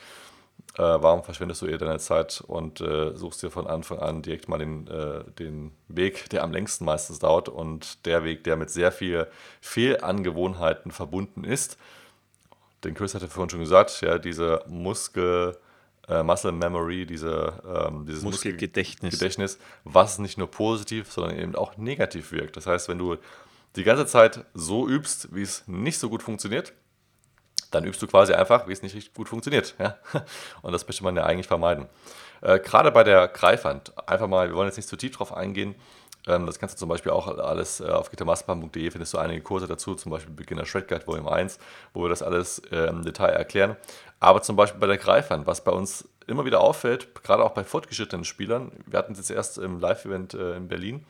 Äh, 0.74 0.82
warum 0.82 1.22
verschwendest 1.22 1.62
du 1.62 1.66
eher 1.66 1.78
deine 1.78 1.98
Zeit 1.98 2.42
und 2.46 2.82
äh, 2.82 3.16
suchst 3.16 3.42
dir 3.42 3.50
von 3.50 3.66
Anfang 3.66 3.98
an 3.98 4.20
direkt 4.20 4.48
mal 4.48 4.58
den, 4.58 4.86
äh, 4.88 5.24
den 5.38 5.72
Weg, 5.88 6.28
der 6.30 6.42
am 6.42 6.52
längsten 6.52 6.84
meistens 6.84 7.18
dauert 7.18 7.48
und 7.48 8.04
der 8.04 8.24
Weg, 8.24 8.44
der 8.44 8.56
mit 8.56 8.68
sehr 8.68 8.92
viel 8.92 9.26
Fehlangewohnheiten 9.62 10.90
verbunden 10.92 11.44
ist. 11.44 11.78
Den 12.84 12.94
Chris 12.94 13.14
hatte 13.14 13.26
vorhin 13.26 13.48
schon 13.48 13.60
gesagt, 13.60 14.02
ja, 14.02 14.18
diese 14.18 14.62
Muskel, 14.68 15.56
äh, 16.08 16.22
Muscle 16.22 16.52
Memory, 16.52 17.06
diese, 17.06 17.54
ähm, 17.66 18.04
dieses 18.06 18.22
Muskelgedächtnis. 18.22 19.18
Gedächtnis, 19.18 19.58
was 19.84 20.18
nicht 20.18 20.36
nur 20.36 20.50
positiv, 20.50 21.10
sondern 21.10 21.38
eben 21.38 21.54
auch 21.54 21.78
negativ 21.78 22.32
wirkt. 22.32 22.56
Das 22.56 22.66
heißt, 22.66 22.90
wenn 22.90 22.98
du 22.98 23.16
die 23.76 23.84
ganze 23.84 24.06
Zeit 24.06 24.44
so 24.52 24.86
übst, 24.86 25.34
wie 25.34 25.42
es 25.42 25.66
nicht 25.66 25.98
so 25.98 26.10
gut 26.10 26.22
funktioniert, 26.22 26.74
dann 27.76 27.84
übst 27.84 28.02
du 28.02 28.06
quasi 28.06 28.32
einfach, 28.32 28.66
wie 28.66 28.72
es 28.72 28.82
nicht 28.82 28.94
richtig 28.94 29.14
gut 29.14 29.28
funktioniert. 29.28 29.74
Ja? 29.78 29.96
Und 30.62 30.72
das 30.72 30.86
möchte 30.86 31.04
man 31.04 31.16
ja 31.16 31.24
eigentlich 31.24 31.46
vermeiden. 31.46 31.86
Äh, 32.42 32.58
Gerade 32.58 32.90
bei 32.90 33.04
der 33.04 33.28
Greifhand, 33.28 33.92
einfach 34.08 34.28
mal, 34.28 34.48
wir 34.48 34.56
wollen 34.56 34.68
jetzt 34.68 34.76
nicht 34.76 34.88
zu 34.88 34.96
tief 34.96 35.16
drauf 35.16 35.32
eingehen. 35.32 35.74
Ähm, 36.26 36.46
das 36.46 36.58
kannst 36.58 36.74
du 36.74 36.78
zum 36.78 36.88
Beispiel 36.88 37.12
auch 37.12 37.26
alles 37.38 37.80
äh, 37.80 37.84
auf 37.84 38.10
gitarmasterplan.de 38.10 38.90
findest 38.90 39.14
du 39.14 39.18
einige 39.18 39.42
Kurse 39.42 39.66
dazu, 39.66 39.94
zum 39.94 40.10
Beispiel 40.10 40.34
Beginner 40.34 40.66
Shred 40.66 40.88
Guide 40.88 41.06
Volume 41.06 41.30
1, 41.30 41.58
wo 41.94 42.02
wir 42.02 42.08
das 42.08 42.22
alles 42.22 42.58
im 42.58 43.04
Detail 43.04 43.30
erklären. 43.30 43.76
Aber 44.18 44.42
zum 44.42 44.56
Beispiel 44.56 44.80
bei 44.80 44.86
der 44.86 44.96
Greifhand, 44.96 45.46
was 45.46 45.62
bei 45.62 45.72
uns 45.72 46.08
immer 46.26 46.44
wieder 46.44 46.60
auffällt, 46.60 47.14
gerade 47.22 47.44
auch 47.44 47.52
bei 47.52 47.64
fortgeschrittenen 47.64 48.24
Spielern, 48.24 48.72
wir 48.86 48.98
hatten 48.98 49.12
es 49.12 49.18
jetzt 49.18 49.30
erst 49.30 49.58
im 49.58 49.78
Live-Event 49.78 50.34
äh, 50.34 50.56
in 50.56 50.68
Berlin, 50.68 51.04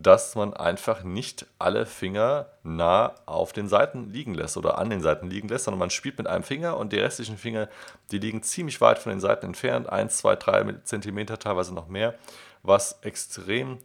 dass 0.00 0.36
man 0.36 0.54
einfach 0.54 1.02
nicht 1.02 1.46
alle 1.58 1.84
Finger 1.84 2.46
nah 2.62 3.14
auf 3.26 3.52
den 3.52 3.68
Seiten 3.68 4.10
liegen 4.10 4.34
lässt 4.34 4.56
oder 4.56 4.78
an 4.78 4.90
den 4.90 5.00
Seiten 5.00 5.28
liegen 5.28 5.48
lässt, 5.48 5.64
sondern 5.64 5.80
man 5.80 5.90
spielt 5.90 6.18
mit 6.18 6.28
einem 6.28 6.44
Finger 6.44 6.76
und 6.76 6.92
die 6.92 7.00
restlichen 7.00 7.36
Finger, 7.36 7.68
die 8.12 8.18
liegen 8.18 8.42
ziemlich 8.42 8.80
weit 8.80 9.00
von 9.00 9.10
den 9.10 9.20
Seiten 9.20 9.46
entfernt, 9.46 9.88
1, 9.88 10.18
2, 10.18 10.36
3 10.36 10.72
Zentimeter, 10.84 11.38
teilweise 11.38 11.74
noch 11.74 11.88
mehr, 11.88 12.14
was 12.62 13.00
extrem 13.02 13.78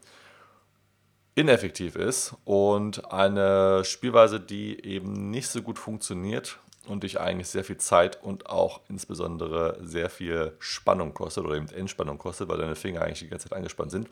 ineffektiv 1.35 1.95
ist 1.95 2.35
und 2.45 3.11
eine 3.11 3.83
Spielweise, 3.83 4.39
die 4.39 4.85
eben 4.85 5.31
nicht 5.31 5.47
so 5.47 5.63
gut 5.63 5.79
funktioniert 5.79 6.59
und 6.85 7.03
dich 7.03 7.19
eigentlich 7.19 7.47
sehr 7.47 7.63
viel 7.63 7.77
Zeit 7.77 8.21
und 8.21 8.49
auch 8.49 8.81
insbesondere 8.87 9.77
sehr 9.81 10.09
viel 10.09 10.53
Spannung 10.59 11.13
kostet 11.13 11.45
oder 11.45 11.55
eben 11.55 11.69
Entspannung 11.69 12.17
kostet, 12.17 12.49
weil 12.49 12.57
deine 12.57 12.75
Finger 12.75 13.01
eigentlich 13.01 13.19
die 13.19 13.29
ganze 13.29 13.49
Zeit 13.49 13.57
angespannt 13.57 13.91
sind. 13.91 14.07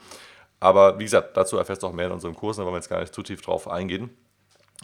Aber 0.61 0.97
wie 0.99 1.03
gesagt, 1.03 1.35
dazu 1.35 1.57
erfährst 1.57 1.83
du 1.83 1.87
auch 1.87 1.93
mehr 1.93 2.05
in 2.05 2.13
unserem 2.13 2.35
Kurs, 2.35 2.55
da 2.55 2.63
wollen 2.63 2.73
wir 2.73 2.77
jetzt 2.77 2.89
gar 2.89 3.01
nicht 3.01 3.13
zu 3.13 3.23
tief 3.23 3.41
drauf 3.41 3.67
eingehen. 3.67 4.11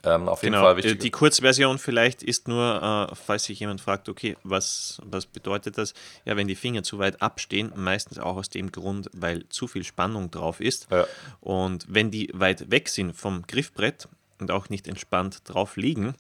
Ähm, 0.04 0.28
auf 0.28 0.44
jeden 0.44 0.54
genau. 0.54 0.66
Fall 0.66 0.78
wichtig. 0.78 1.00
Die 1.00 1.12
Kurzversion 1.12 1.78
vielleicht 1.78 2.22
ist 2.24 2.48
nur, 2.48 3.10
äh, 3.12 3.16
falls 3.16 3.46
sich 3.46 3.60
jemand 3.60 3.82
fragt, 3.82 4.10
okay, 4.10 4.38
was, 4.44 5.02
was 5.06 5.26
bedeutet 5.26 5.78
das? 5.78 5.94
Ja, 6.26 6.36
wenn 6.36 6.48
die 6.48 6.56
Finger 6.56 6.84
zu 6.84 7.00
weit 7.00 7.22
abstehen, 7.22 7.72
meistens 7.76 8.20
auch 8.20 8.38
aus 8.38 8.50
dem 8.50 8.72
Grund, 8.72 9.10
weil 9.14 9.48
zu 9.50 9.68
viel 9.68 9.84
Spannung 9.84 10.30
drauf 10.30 10.60
ist. 10.60 10.88
Ja. 10.92 11.08
Und 11.42 11.86
wenn 11.90 12.12
die 12.12 12.30
weit 12.34 12.70
weg 12.70 12.90
sind 12.90 13.16
vom 13.16 13.44
Griffbrett 13.48 14.08
und 14.40 14.52
auch 14.52 14.70
nicht 14.70 14.88
entspannt 14.88 15.42
drauf 15.46 15.78
liegen, 15.78 16.10
äh, 16.10 16.14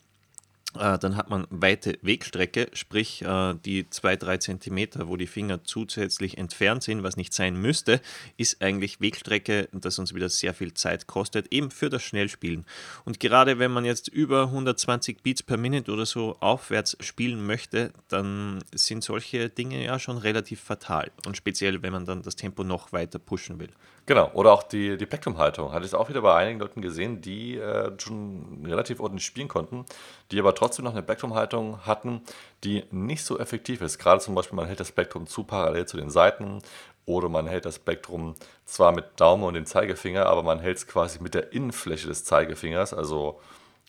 dann 0.77 1.15
hat 1.15 1.29
man 1.29 1.47
weite 1.49 1.97
Wegstrecke, 2.01 2.69
sprich 2.73 3.21
äh, 3.21 3.55
die 3.65 3.83
2-3 3.85 4.39
Zentimeter, 4.39 5.07
wo 5.07 5.17
die 5.17 5.27
Finger 5.27 5.63
zusätzlich 5.63 6.37
entfernt 6.37 6.83
sind, 6.83 7.03
was 7.03 7.17
nicht 7.17 7.33
sein 7.33 7.59
müsste, 7.59 8.01
ist 8.37 8.61
eigentlich 8.61 9.01
Wegstrecke, 9.01 9.69
das 9.71 9.99
uns 9.99 10.13
wieder 10.13 10.29
sehr 10.29 10.53
viel 10.53 10.73
Zeit 10.73 11.07
kostet, 11.07 11.51
eben 11.51 11.71
für 11.71 11.89
das 11.89 12.03
Schnellspielen. 12.03 12.65
Und 13.05 13.19
gerade 13.19 13.59
wenn 13.59 13.71
man 13.71 13.85
jetzt 13.85 14.07
über 14.07 14.43
120 14.43 15.21
Beats 15.23 15.43
per 15.43 15.57
Minute 15.57 15.91
oder 15.91 16.05
so 16.05 16.37
aufwärts 16.39 16.97
spielen 16.99 17.45
möchte, 17.45 17.91
dann 18.07 18.63
sind 18.73 19.03
solche 19.03 19.49
Dinge 19.49 19.83
ja 19.83 19.99
schon 19.99 20.17
relativ 20.17 20.61
fatal. 20.61 21.11
Und 21.25 21.37
speziell, 21.37 21.81
wenn 21.81 21.93
man 21.93 22.05
dann 22.05 22.21
das 22.21 22.35
Tempo 22.35 22.63
noch 22.63 22.91
weiter 22.91 23.19
pushen 23.19 23.59
will. 23.59 23.69
Genau, 24.07 24.31
oder 24.33 24.53
auch 24.53 24.63
die, 24.63 24.95
die 24.95 25.05
Plektrum-Haltung. 25.05 25.73
Hatte 25.73 25.85
ich 25.85 25.93
auch 25.93 26.07
wieder 26.07 26.21
bei 26.21 26.33
einigen 26.33 26.59
Leuten 26.59 26.81
gesehen, 26.81 27.19
die 27.19 27.57
äh, 27.57 27.91
schon 27.99 28.65
relativ 28.65 29.01
ordentlich 29.01 29.25
spielen 29.25 29.49
konnten, 29.49 29.85
die 30.31 30.39
aber 30.39 30.55
trotzdem 30.55 30.85
noch 30.85 30.93
eine 30.93 31.03
Plektrum-Haltung 31.03 31.85
hatten, 31.85 32.21
die 32.63 32.85
nicht 32.89 33.25
so 33.25 33.37
effektiv 33.37 33.81
ist. 33.81 33.99
Gerade 33.99 34.21
zum 34.21 34.33
Beispiel, 34.33 34.55
man 34.55 34.65
hält 34.65 34.79
das 34.79 34.93
Plektrum 34.93 35.27
zu 35.27 35.43
parallel 35.43 35.87
zu 35.87 35.97
den 35.97 36.09
Seiten 36.09 36.61
oder 37.05 37.27
man 37.27 37.47
hält 37.47 37.65
das 37.65 37.79
Plektrum 37.79 38.35
zwar 38.63 38.93
mit 38.93 39.19
Daumen 39.19 39.43
und 39.43 39.55
dem 39.55 39.65
Zeigefinger, 39.65 40.25
aber 40.25 40.41
man 40.41 40.61
hält 40.61 40.77
es 40.77 40.87
quasi 40.87 41.21
mit 41.21 41.33
der 41.33 41.51
Innenfläche 41.51 42.07
des 42.07 42.23
Zeigefingers, 42.23 42.93
also 42.93 43.41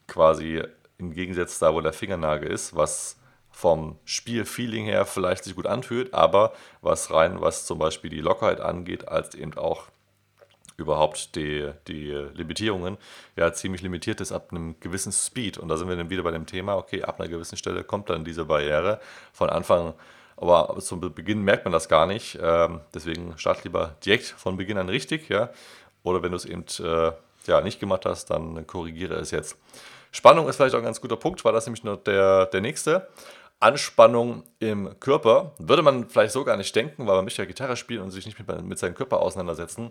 quasi 0.08 0.64
im 0.98 1.12
Gegensatz 1.12 1.60
da, 1.60 1.74
wo 1.74 1.80
der 1.80 1.92
Fingernagel 1.92 2.50
ist, 2.50 2.74
was 2.74 3.18
vom 3.52 4.00
Spielfeeling 4.04 4.86
her 4.86 5.06
vielleicht 5.06 5.44
sich 5.44 5.54
gut 5.54 5.66
anfühlt, 5.66 6.12
aber 6.12 6.54
was 6.82 7.12
rein, 7.12 7.40
was 7.40 7.66
zum 7.66 7.78
Beispiel 7.78 8.10
die 8.10 8.20
Lockerheit 8.20 8.60
angeht, 8.60 9.06
als 9.06 9.36
eben 9.36 9.56
auch 9.56 9.86
überhaupt 10.78 11.34
die, 11.34 11.70
die 11.88 12.12
Limitierungen 12.34 12.96
ja 13.36 13.52
ziemlich 13.52 13.82
limitiert 13.82 14.20
ist 14.20 14.32
ab 14.32 14.48
einem 14.50 14.78
gewissen 14.80 15.12
Speed. 15.12 15.58
Und 15.58 15.68
da 15.68 15.76
sind 15.76 15.88
wir 15.88 15.96
dann 15.96 16.08
wieder 16.08 16.22
bei 16.22 16.30
dem 16.30 16.46
Thema, 16.46 16.76
okay, 16.76 17.02
ab 17.02 17.20
einer 17.20 17.28
gewissen 17.28 17.58
Stelle 17.58 17.84
kommt 17.84 18.08
dann 18.08 18.24
diese 18.24 18.46
Barriere. 18.46 19.00
Von 19.32 19.50
Anfang, 19.50 19.92
aber 20.36 20.78
zum 20.80 21.00
Beginn 21.00 21.42
merkt 21.42 21.64
man 21.64 21.72
das 21.72 21.88
gar 21.88 22.06
nicht. 22.06 22.38
Ähm, 22.40 22.80
deswegen 22.94 23.36
start 23.36 23.64
lieber 23.64 23.96
direkt 24.04 24.26
von 24.26 24.56
Beginn 24.56 24.78
an 24.78 24.88
richtig, 24.88 25.28
ja. 25.28 25.50
Oder 26.04 26.22
wenn 26.22 26.30
du 26.30 26.36
es 26.36 26.44
eben 26.44 26.64
äh, 26.78 27.12
ja, 27.46 27.60
nicht 27.60 27.80
gemacht 27.80 28.06
hast, 28.06 28.30
dann 28.30 28.66
korrigiere 28.66 29.14
es 29.16 29.32
jetzt. 29.32 29.56
Spannung 30.12 30.48
ist 30.48 30.56
vielleicht 30.56 30.74
auch 30.74 30.78
ein 30.78 30.84
ganz 30.84 31.00
guter 31.00 31.16
Punkt, 31.16 31.44
weil 31.44 31.52
das 31.52 31.66
nämlich 31.66 31.82
nur 31.82 31.96
der, 31.96 32.46
der 32.46 32.60
nächste. 32.60 33.08
Anspannung 33.60 34.44
im 34.60 34.98
Körper. 35.00 35.52
Würde 35.58 35.82
man 35.82 36.08
vielleicht 36.08 36.32
so 36.32 36.44
gar 36.44 36.56
nicht 36.56 36.74
denken, 36.76 37.06
weil 37.08 37.16
man 37.16 37.24
möchte 37.24 37.42
ja 37.42 37.46
Gitarre 37.46 37.76
spielen 37.76 38.02
und 38.02 38.12
sich 38.12 38.24
nicht 38.24 38.38
mit, 38.38 38.62
mit 38.62 38.78
seinem 38.78 38.94
Körper 38.94 39.20
auseinandersetzen. 39.20 39.90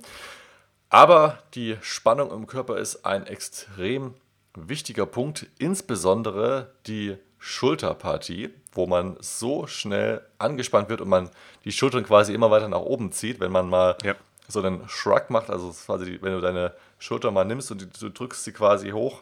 Aber 0.90 1.40
die 1.54 1.78
Spannung 1.82 2.32
im 2.32 2.48
Körper 2.48 2.78
ist 2.78 3.06
ein 3.06 3.28
extrem 3.28 4.14
wichtiger 4.56 5.06
Punkt, 5.06 5.48
insbesondere 5.60 6.72
die 6.88 7.18
Schulterpartie, 7.40 8.50
wo 8.72 8.88
man 8.88 9.18
so 9.20 9.68
schnell 9.68 10.22
angespannt 10.40 10.90
wird 10.90 11.02
und 11.02 11.10
man 11.10 11.30
die 11.66 11.72
Schultern 11.72 12.04
quasi 12.04 12.34
immer 12.34 12.52
weiter 12.52 12.68
nach 12.68 12.80
oben 12.80 13.12
zieht, 13.12 13.40
wenn 13.40 13.52
man 13.52 13.70
mal 13.70 13.98
ja. 14.04 14.16
so 14.48 14.62
einen 14.62 14.88
Shrug 14.88 15.30
macht, 15.30 15.50
also 15.50 15.72
quasi, 15.72 16.20
wenn 16.22 16.34
du 16.34 16.42
deine 16.42 16.74
Schulter 17.00 17.32
mal 17.32 17.46
nimmst 17.46 17.72
und 17.72 18.02
du 18.02 18.10
drückst 18.10 18.44
sie 18.44 18.54
quasi 18.54 18.90
hoch. 18.92 19.22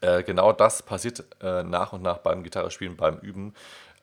Äh, 0.00 0.22
genau 0.22 0.52
das 0.52 0.82
passiert 0.82 1.24
äh, 1.40 1.62
nach 1.62 1.92
und 1.92 2.02
nach 2.02 2.18
beim 2.18 2.42
Gitarrespielen, 2.42 2.96
beim 2.96 3.18
Üben. 3.18 3.54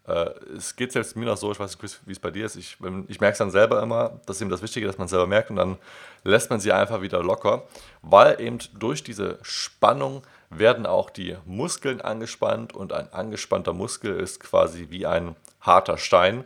Äh, 0.08 0.32
es 0.56 0.76
geht 0.76 0.92
selbst 0.92 1.16
mir 1.16 1.26
noch 1.26 1.38
so, 1.38 1.52
ich 1.52 1.60
weiß 1.60 1.80
nicht, 1.80 2.02
wie 2.06 2.12
es 2.12 2.20
bei 2.20 2.32
dir 2.32 2.46
ist. 2.46 2.56
Ich, 2.56 2.78
ich 3.08 3.20
merke 3.20 3.34
es 3.34 3.38
dann 3.38 3.52
selber 3.52 3.82
immer, 3.82 4.20
das 4.26 4.38
ist 4.38 4.42
eben 4.42 4.52
das 4.52 4.62
Wichtige, 4.62 4.88
dass 4.88 4.98
man 4.98 5.06
es 5.06 5.12
selber 5.12 5.28
merkt 5.28 5.50
und 5.50 5.58
dann 5.58 5.78
lässt 6.24 6.50
man 6.50 6.60
sie 6.60 6.72
einfach 6.72 7.02
wieder 7.02 7.24
locker, 7.24 7.64
weil 8.02 8.40
eben 8.42 8.60
durch 8.78 9.04
diese 9.04 9.40
Spannung 9.42 10.24
werden 10.50 10.86
auch 10.86 11.10
die 11.10 11.38
Muskeln 11.46 12.02
angespannt 12.02 12.74
und 12.74 12.94
ein 12.94 13.12
angespannter 13.14 13.74
Muskel 13.74 14.20
ist 14.20 14.40
quasi 14.40 14.88
wie 14.90 15.06
ein 15.06 15.36
harter 15.62 15.98
Stein 15.98 16.44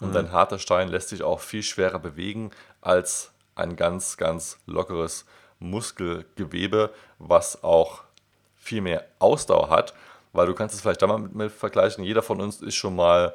und 0.00 0.10
mhm. 0.10 0.16
ein 0.16 0.32
harter 0.32 0.58
Stein 0.58 0.88
lässt 0.88 1.08
sich 1.08 1.22
auch 1.22 1.40
viel 1.40 1.62
schwerer 1.62 1.98
bewegen 1.98 2.50
als 2.80 3.30
ein 3.54 3.76
ganz, 3.76 4.16
ganz 4.16 4.58
lockeres 4.66 5.24
Muskelgewebe, 5.60 6.90
was 7.18 7.64
auch 7.64 8.02
viel 8.56 8.80
mehr 8.80 9.06
Ausdauer 9.18 9.70
hat 9.70 9.94
weil 10.32 10.46
du 10.46 10.54
kannst 10.54 10.74
es 10.74 10.80
vielleicht 10.80 11.02
damit 11.02 11.34
mit 11.34 11.52
vergleichen, 11.52 12.04
jeder 12.04 12.22
von 12.22 12.40
uns 12.40 12.60
ist 12.60 12.74
schon 12.74 12.96
mal 12.96 13.34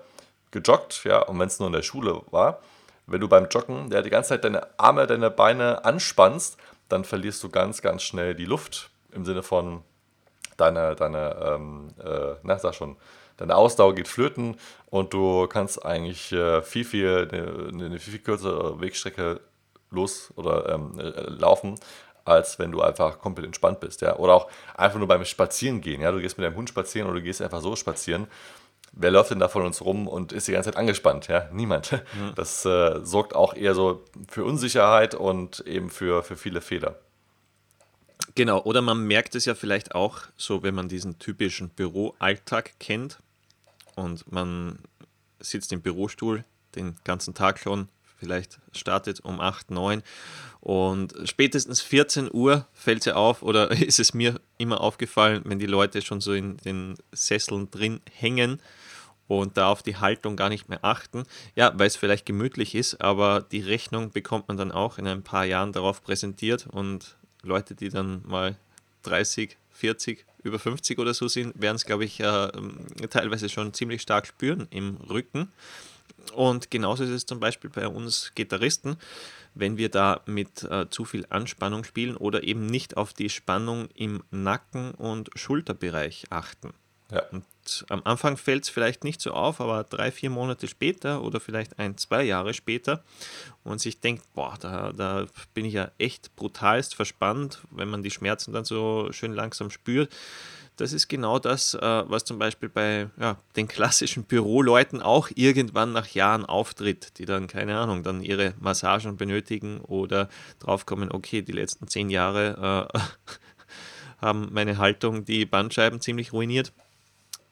gejoggt, 0.52 1.04
ja, 1.04 1.20
und 1.20 1.40
wenn 1.40 1.48
es 1.48 1.60
nur 1.60 1.68
in 1.68 1.74
der 1.74 1.82
Schule 1.82 2.22
war, 2.32 2.60
wenn 3.08 3.20
du 3.20 3.28
beim 3.28 3.48
Joggen 3.50 3.92
ja, 3.92 4.02
die 4.02 4.10
ganze 4.10 4.30
Zeit 4.30 4.44
deine 4.44 4.68
Arme, 4.80 5.08
deine 5.08 5.30
Beine 5.30 5.84
anspannst, 5.84 6.58
dann 6.90 7.04
verlierst 7.04 7.44
du 7.44 7.50
ganz, 7.50 7.82
ganz 7.82 8.04
schnell 8.04 8.36
die 8.36 8.46
Luft 8.46 8.90
im 9.12 9.26
Sinne 9.26 9.44
von 9.44 9.84
deine, 10.58 10.96
deine 10.96 11.36
ähm, 11.44 11.90
äh, 12.04 12.36
na, 12.44 12.60
sag 12.60 12.76
schon, 12.76 12.98
deine 13.38 13.56
Ausdauer 13.56 13.96
geht 13.96 14.08
flöten 14.08 14.58
und 14.90 15.14
du 15.14 15.48
kannst 15.48 15.84
eigentlich 15.86 16.32
äh, 16.32 16.62
viel, 16.62 16.86
viel, 16.86 17.28
eine, 17.32 17.86
eine, 17.86 18.00
viel, 18.00 18.14
viel 18.14 18.22
kürzere 18.22 18.80
Wegstrecke 18.80 19.42
los 19.90 20.32
oder 20.36 20.70
ähm, 20.70 21.00
äh, 21.00 21.30
laufen, 21.30 21.76
als 22.25 22.60
wenn 22.60 22.72
du 22.72 22.82
einfach 22.82 23.20
komplett 23.20 23.46
entspannt 23.46 23.80
bist, 23.80 24.01
ja. 24.01 24.15
Oder 24.18 24.34
auch 24.34 24.50
einfach 24.75 25.00
nur 25.00 25.08
beim 25.08 25.25
Spazierengehen, 25.25 26.01
ja. 26.01 26.12
Du 26.12 26.20
gehst 26.20 26.38
mit 26.38 26.46
deinem 26.46 26.56
Hund 26.56 26.70
spazieren 26.70 27.08
oder 27.08 27.20
du 27.20 27.24
gehst 27.24 27.42
einfach 27.42 27.62
so 27.62 27.75
spazieren. 27.75 28.27
Wer 28.96 29.10
läuft 29.10 29.32
denn 29.32 29.39
da 29.39 29.48
von 29.48 29.65
uns 29.65 29.82
rum 29.82 30.08
und 30.08 30.32
ist 30.32 30.48
die 30.48 30.51
ganze 30.51 30.70
Zeit 30.70 30.77
angespannt? 30.77 31.27
Ja, 31.27 31.50
niemand. 31.51 31.92
Mhm. 31.92 31.98
Das 32.36 32.63
äh, 32.65 33.00
sorgt 33.03 33.36
auch 33.36 33.56
eher 33.56 33.74
so 33.74 34.03
für 34.30 34.46
Unsicherheit 34.46 35.15
und 35.15 35.62
eben 35.62 35.89
für, 35.89 36.24
für 36.24 36.36
viele 36.36 36.62
Fehler. 36.62 37.00
Genau, 38.36 38.62
oder 38.63 38.82
man 38.82 39.06
merkt 39.06 39.36
es 39.36 39.46
ja 39.46 39.56
vielleicht 39.56 39.94
auch 39.94 40.22
so, 40.38 40.63
wenn 40.63 40.74
man 40.75 40.88
diesen 40.88 41.20
typischen 41.20 41.70
Büroalltag 41.70 42.80
kennt 42.80 43.20
und 43.96 44.32
man 44.32 44.80
sitzt 45.39 45.72
im 45.72 45.82
Bürostuhl 45.82 46.44
den 46.75 46.96
ganzen 47.03 47.34
Tag 47.34 47.60
schon, 47.60 47.89
vielleicht 48.24 48.60
startet 48.72 49.20
um 49.22 49.39
8, 49.39 49.72
9 49.72 50.01
und 50.62 51.13
spätestens 51.25 51.82
14 51.82 52.30
Uhr 52.32 52.65
fällt 52.74 53.06
ja 53.06 53.15
auf 53.15 53.42
oder 53.42 53.72
ist 53.82 54.00
es 54.00 54.13
mir 54.13 54.39
immer 54.58 54.80
aufgefallen, 54.82 55.42
wenn 55.46 55.60
die 55.60 55.65
Leute 55.65 56.01
schon 56.01 56.22
so 56.22 56.34
in 56.34 56.58
den 56.58 56.96
Sesseln 57.12 57.70
drin 57.70 58.00
hängen 58.12 58.62
und 59.27 59.58
da 59.58 59.68
auf 59.68 59.84
die 59.84 59.98
Haltung 59.98 60.36
gar 60.36 60.50
nicht 60.50 60.70
mehr 60.70 60.80
achten. 60.84 61.24
Ja, 61.56 61.72
weil 61.77 61.88
es 61.88 61.98
vielleicht 61.98 62.25
gemütlich 62.25 62.75
ist, 62.75 63.01
aber 63.01 63.42
die 63.42 63.62
Rechnung 63.62 64.12
bekommt 64.12 64.48
man 64.48 64.58
dann 64.58 64.72
auch 64.72 64.98
in 64.98 65.08
ein 65.08 65.24
paar 65.24 65.46
Jahren 65.46 65.74
darauf 65.74 66.01
präsentiert 66.01 66.68
und 66.68 67.18
Leute, 67.42 67.75
die 67.75 67.89
dann 67.89 68.22
mal 68.25 68.56
30, 69.03 69.58
40, 69.72 70.25
über 70.44 70.60
50 70.60 71.00
oder 71.00 71.13
so 71.13 71.27
sind, 71.27 71.62
werden 71.62 71.75
es, 71.75 71.86
glaube 71.86 72.06
ich, 72.06 72.20
äh, 72.20 72.50
teilweise 73.10 73.50
schon 73.50 73.74
ziemlich 73.74 74.01
stark 74.01 74.27
spüren 74.27 74.68
im 74.70 74.96
Rücken. 74.96 75.51
Und 76.34 76.72
genauso 76.72 77.04
ist 77.04 77.10
es 77.10 77.26
zum 77.26 77.40
Beispiel 77.40 77.70
bei 77.70 77.88
uns 77.88 78.32
Gitarristen, 78.36 78.98
wenn 79.56 79.78
wir 79.78 79.90
da 79.90 80.22
mit 80.26 80.64
äh, 80.64 80.90
zu 80.90 81.06
viel 81.06 81.26
Anspannung 81.30 81.84
spielen 81.84 82.18
oder 82.18 82.44
eben 82.44 82.66
nicht 82.66 82.98
auf 82.98 83.14
die 83.14 83.30
Spannung 83.30 83.90
im 83.94 84.24
Nacken- 84.32 84.92
und 84.92 85.30
Schulterbereich 85.36 86.26
achten. 86.30 86.74
Ja. 87.12 87.22
Und 87.32 87.46
am 87.90 88.02
Anfang 88.06 88.38
fällt 88.38 88.64
es 88.64 88.70
vielleicht 88.70 89.04
nicht 89.04 89.22
so 89.22 89.32
auf, 89.32 89.62
aber 89.62 89.84
drei, 89.84 90.12
vier 90.12 90.30
Monate 90.30 90.68
später 90.68 91.22
oder 91.22 91.40
vielleicht 91.40 91.78
ein, 91.78 91.98
zwei 91.98 92.24
Jahre 92.24 92.54
später 92.54 93.04
und 93.64 93.80
sich 93.80 94.00
denkt, 94.00 94.24
boah, 94.34 94.58
da, 94.60 94.92
da 94.92 95.28
bin 95.54 95.66
ich 95.66 95.74
ja 95.74 95.92
echt 96.00 96.36
brutalst 96.36 96.96
verspannt, 96.96 97.62
wenn 97.70 97.90
man 97.90 98.02
die 98.02 98.12
Schmerzen 98.12 98.52
dann 98.52 98.66
so 98.66 99.10
schön 99.12 99.34
langsam 99.34 99.70
spürt. 99.70 100.12
Das 100.77 100.92
ist 100.92 101.08
genau 101.08 101.38
das, 101.38 101.75
äh, 101.75 101.80
was 101.82 102.25
zum 102.25 102.39
Beispiel 102.39 102.70
bei 102.70 103.10
ja, 103.20 103.38
den 103.56 103.68
klassischen 103.68 104.24
Büroleuten 104.24 105.01
auch 105.01 105.30
irgendwann 105.36 105.94
nach 105.94 106.08
Jahren 106.08 106.46
auftritt, 106.46 107.20
die 107.20 107.25
dann, 107.25 107.48
keine 107.48 107.77
Ahnung, 107.77 108.03
dann 108.03 108.24
ihre 108.24 108.53
Massagen 108.60 109.15
benötigen 109.18 109.82
oder 109.82 110.30
draufkommen, 110.60 111.12
okay, 111.12 111.42
die 111.44 111.51
letzten 111.51 111.88
zehn 111.88 112.10
Jahre 112.10 112.89
äh, 112.92 113.00
haben 114.25 114.50
meine 114.51 114.77
Haltung 114.77 115.25
die 115.25 115.46
Bandscheiben 115.46 116.01
ziemlich 116.01 116.34
ruiniert 116.34 116.74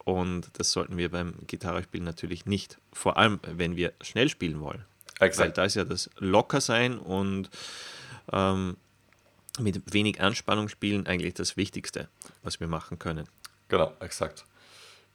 und 0.04 0.50
das 0.54 0.72
sollten 0.72 0.98
wir 0.98 1.10
beim 1.10 1.36
Gitarrespielen 1.48 2.06
natürlich 2.06 2.46
nicht. 2.46 2.80
Vor 2.92 3.18
allem, 3.18 3.40
wenn 3.44 3.76
wir 3.76 3.94
schnell 4.02 4.30
spielen 4.30 4.60
wollen. 4.60 4.84
Exakt. 5.20 5.50
Weil 5.50 5.52
da 5.52 5.66
ist 5.66 5.76
ja 5.76 5.86
das 5.86 6.10
Lockersein 6.18 6.98
und 6.98 7.50
ähm, 8.32 8.78
mit 9.60 9.94
wenig 9.94 10.22
Anspannung 10.22 10.70
spielen 10.70 11.08
eigentlich 11.08 11.34
das 11.34 11.58
Wichtigste, 11.58 12.08
was 12.44 12.60
wir 12.60 12.68
machen 12.68 13.00
können. 13.00 13.28
Genau, 13.68 13.92
exakt. 14.00 14.46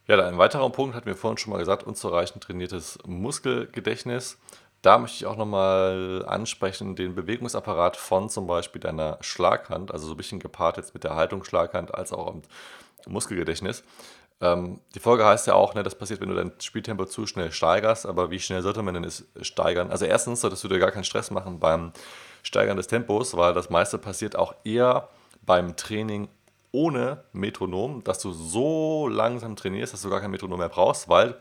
Ja, 0.07 0.25
ein 0.25 0.37
weiterer 0.37 0.69
Punkt 0.69 0.95
hatten 0.95 1.05
wir 1.05 1.15
vorhin 1.15 1.37
schon 1.37 1.51
mal 1.51 1.59
gesagt, 1.59 1.83
unzureichend 1.83 2.43
trainiertes 2.43 2.97
Muskelgedächtnis. 3.05 4.37
Da 4.81 4.99
möchte 4.99 5.17
ich 5.17 5.25
auch 5.25 5.35
nochmal 5.35 6.23
ansprechen, 6.27 6.95
den 6.95 7.15
Bewegungsapparat 7.15 7.97
von 7.97 8.29
zum 8.29 8.47
Beispiel 8.47 8.79
deiner 8.79 9.17
Schlaghand, 9.21 9.91
also 9.91 10.07
so 10.07 10.13
ein 10.13 10.17
bisschen 10.17 10.39
gepaart 10.39 10.77
jetzt 10.77 10.93
mit 10.93 11.03
der 11.03 11.15
Haltungsschlaghand 11.15 11.93
als 11.93 12.13
auch 12.13 12.33
im 12.33 12.43
Muskelgedächtnis. 13.11 13.83
Ähm, 14.39 14.81
die 14.93 14.99
Folge 14.99 15.25
heißt 15.25 15.47
ja 15.47 15.55
auch, 15.55 15.73
ne, 15.73 15.83
das 15.83 15.95
passiert, 15.95 16.21
wenn 16.21 16.29
du 16.29 16.35
dein 16.35 16.51
Spieltempo 16.61 17.05
zu 17.05 17.25
schnell 17.25 17.51
steigerst, 17.51 18.05
aber 18.05 18.29
wie 18.29 18.39
schnell 18.39 18.61
sollte 18.61 18.83
man 18.83 18.93
denn 18.93 19.03
es 19.03 19.25
steigern? 19.41 19.89
Also 19.89 20.05
erstens 20.05 20.41
solltest 20.41 20.63
du 20.63 20.67
dir 20.67 20.79
gar 20.79 20.91
keinen 20.91 21.03
Stress 21.03 21.31
machen 21.31 21.59
beim 21.59 21.91
Steigern 22.43 22.77
des 22.77 22.87
Tempos, 22.87 23.35
weil 23.35 23.53
das 23.53 23.69
meiste 23.69 23.97
passiert 23.97 24.35
auch 24.35 24.53
eher 24.63 25.09
beim 25.41 25.75
Training 25.75 26.27
ohne 26.71 27.23
Metronom, 27.33 28.03
dass 28.03 28.19
du 28.19 28.31
so 28.31 29.07
langsam 29.07 29.55
trainierst, 29.55 29.93
dass 29.93 30.01
du 30.03 30.09
gar 30.09 30.21
kein 30.21 30.31
Metronom 30.31 30.59
mehr 30.59 30.69
brauchst, 30.69 31.09
weil 31.09 31.35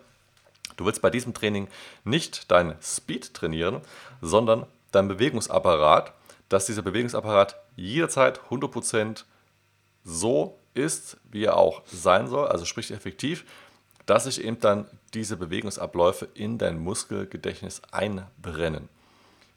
du 0.76 0.86
willst 0.86 1.02
bei 1.02 1.10
diesem 1.10 1.34
Training 1.34 1.68
nicht 2.04 2.50
dein 2.50 2.76
Speed 2.80 3.34
trainieren, 3.34 3.82
sondern 4.22 4.66
dein 4.92 5.08
Bewegungsapparat, 5.08 6.12
dass 6.48 6.66
dieser 6.66 6.82
Bewegungsapparat 6.82 7.56
jederzeit 7.74 8.40
100% 8.50 9.24
so 10.04 10.58
ist, 10.76 11.16
wie 11.30 11.44
er 11.44 11.56
auch 11.56 11.82
sein 11.86 12.28
soll, 12.28 12.48
also 12.48 12.64
sprich 12.64 12.90
effektiv, 12.90 13.44
dass 14.06 14.24
sich 14.24 14.42
eben 14.42 14.60
dann 14.60 14.86
diese 15.14 15.36
Bewegungsabläufe 15.36 16.28
in 16.34 16.58
dein 16.58 16.78
Muskelgedächtnis 16.78 17.82
einbrennen. 17.90 18.88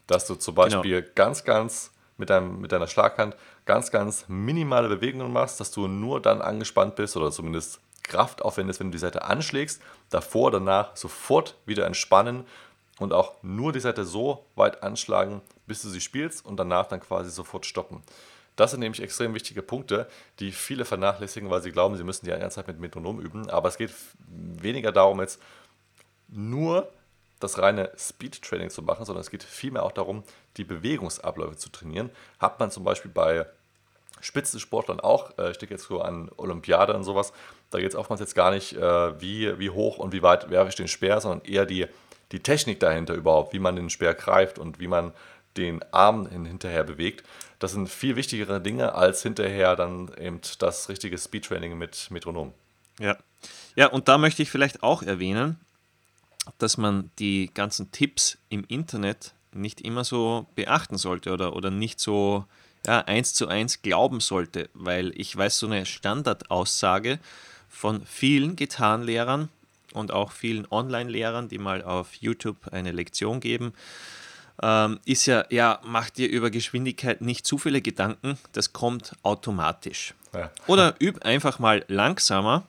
Dass 0.06 0.26
du 0.26 0.34
zum 0.34 0.54
genau. 0.54 0.64
Beispiel 0.64 1.02
genau. 1.02 1.12
ganz, 1.14 1.44
ganz 1.44 1.90
mit, 2.16 2.30
deinem, 2.30 2.60
mit 2.60 2.72
deiner 2.72 2.88
Schlaghand 2.88 3.36
ganz, 3.64 3.90
ganz 3.90 4.24
minimale 4.28 4.88
Bewegungen 4.88 5.32
machst, 5.32 5.60
dass 5.60 5.70
du 5.70 5.86
nur 5.86 6.20
dann 6.20 6.42
angespannt 6.42 6.96
bist 6.96 7.16
oder 7.16 7.30
zumindest 7.30 7.80
Kraft 8.02 8.42
aufwendest, 8.42 8.80
wenn 8.80 8.88
du 8.88 8.92
die 8.92 8.98
Seite 8.98 9.22
anschlägst, 9.24 9.80
davor, 10.10 10.50
danach 10.50 10.96
sofort 10.96 11.56
wieder 11.66 11.86
entspannen 11.86 12.44
und 12.98 13.12
auch 13.12 13.34
nur 13.42 13.72
die 13.72 13.80
Seite 13.80 14.04
so 14.04 14.44
weit 14.56 14.82
anschlagen, 14.82 15.40
bis 15.66 15.82
du 15.82 15.88
sie 15.88 16.00
spielst 16.00 16.44
und 16.44 16.56
danach 16.56 16.86
dann 16.86 17.00
quasi 17.00 17.30
sofort 17.30 17.66
stoppen. 17.66 18.02
Das 18.60 18.72
sind 18.72 18.80
nämlich 18.80 19.02
extrem 19.02 19.32
wichtige 19.32 19.62
Punkte, 19.62 20.06
die 20.38 20.52
viele 20.52 20.84
vernachlässigen, 20.84 21.48
weil 21.48 21.62
sie 21.62 21.72
glauben, 21.72 21.96
sie 21.96 22.04
müssen 22.04 22.26
die 22.26 22.30
ganze 22.30 22.56
Zeit 22.56 22.68
mit 22.68 22.78
Metronom 22.78 23.18
üben. 23.18 23.48
Aber 23.48 23.68
es 23.68 23.78
geht 23.78 23.90
weniger 24.28 24.92
darum, 24.92 25.18
jetzt 25.22 25.40
nur 26.28 26.92
das 27.38 27.58
reine 27.58 27.90
Speed-Training 27.96 28.68
zu 28.68 28.82
machen, 28.82 29.06
sondern 29.06 29.22
es 29.22 29.30
geht 29.30 29.42
vielmehr 29.42 29.82
auch 29.82 29.92
darum, 29.92 30.24
die 30.58 30.64
Bewegungsabläufe 30.64 31.56
zu 31.56 31.70
trainieren. 31.70 32.10
Hat 32.38 32.60
man 32.60 32.70
zum 32.70 32.84
Beispiel 32.84 33.10
bei 33.10 33.46
Spitzensportlern 34.20 35.00
auch, 35.00 35.38
äh, 35.38 35.52
ich 35.52 35.56
denke 35.56 35.76
jetzt 35.76 35.86
so 35.86 36.02
an 36.02 36.30
Olympiade 36.36 36.92
und 36.92 37.04
sowas, 37.04 37.32
da 37.70 37.78
geht 37.78 37.88
es 37.88 37.96
oftmals 37.96 38.20
jetzt 38.20 38.34
gar 38.34 38.50
nicht, 38.50 38.76
äh, 38.76 39.20
wie, 39.22 39.58
wie 39.58 39.70
hoch 39.70 39.96
und 39.96 40.12
wie 40.12 40.20
weit 40.20 40.50
werfe 40.50 40.68
ich 40.68 40.74
den 40.74 40.86
Speer, 40.88 41.22
sondern 41.22 41.48
eher 41.48 41.64
die, 41.64 41.86
die 42.30 42.40
Technik 42.40 42.78
dahinter 42.78 43.14
überhaupt, 43.14 43.54
wie 43.54 43.58
man 43.58 43.74
den 43.74 43.88
Speer 43.88 44.12
greift 44.12 44.58
und 44.58 44.80
wie 44.80 44.86
man 44.88 45.14
den 45.56 45.82
Arm 45.92 46.26
hinterher 46.26 46.84
bewegt. 46.84 47.24
Das 47.58 47.72
sind 47.72 47.88
viel 47.88 48.16
wichtigere 48.16 48.60
Dinge 48.60 48.94
als 48.94 49.22
hinterher 49.22 49.76
dann 49.76 50.10
eben 50.18 50.40
das 50.58 50.88
richtige 50.88 51.18
Speedtraining 51.18 51.76
mit 51.76 52.10
Metronom. 52.10 52.52
Ja. 52.98 53.16
Ja, 53.76 53.86
und 53.88 54.08
da 54.08 54.18
möchte 54.18 54.42
ich 54.42 54.50
vielleicht 54.50 54.82
auch 54.82 55.02
erwähnen, 55.02 55.58
dass 56.58 56.76
man 56.76 57.10
die 57.18 57.50
ganzen 57.52 57.92
Tipps 57.92 58.38
im 58.48 58.64
Internet 58.68 59.34
nicht 59.52 59.80
immer 59.80 60.04
so 60.04 60.46
beachten 60.54 60.98
sollte 60.98 61.32
oder, 61.32 61.56
oder 61.56 61.70
nicht 61.70 62.00
so 62.00 62.44
ja, 62.86 63.00
eins 63.00 63.34
zu 63.34 63.48
eins 63.48 63.82
glauben 63.82 64.20
sollte, 64.20 64.68
weil 64.74 65.12
ich 65.18 65.36
weiß, 65.36 65.58
so 65.58 65.66
eine 65.66 65.86
Standardaussage 65.86 67.18
von 67.68 68.04
vielen 68.06 68.56
Gitarrenlehrern 68.56 69.48
und 69.92 70.12
auch 70.12 70.32
vielen 70.32 70.66
Online-Lehrern, 70.70 71.48
die 71.48 71.58
mal 71.58 71.82
auf 71.82 72.14
YouTube 72.14 72.68
eine 72.72 72.92
Lektion 72.92 73.40
geben, 73.40 73.72
ähm, 74.62 75.00
ist 75.04 75.26
ja, 75.26 75.44
ja, 75.50 75.80
mach 75.84 76.10
dir 76.10 76.28
über 76.28 76.50
Geschwindigkeit 76.50 77.20
nicht 77.20 77.46
zu 77.46 77.58
viele 77.58 77.80
Gedanken, 77.80 78.38
das 78.52 78.72
kommt 78.72 79.16
automatisch. 79.22 80.14
Ja. 80.32 80.50
Oder 80.66 80.94
üb 81.00 81.24
einfach 81.24 81.58
mal 81.58 81.84
langsamer 81.88 82.64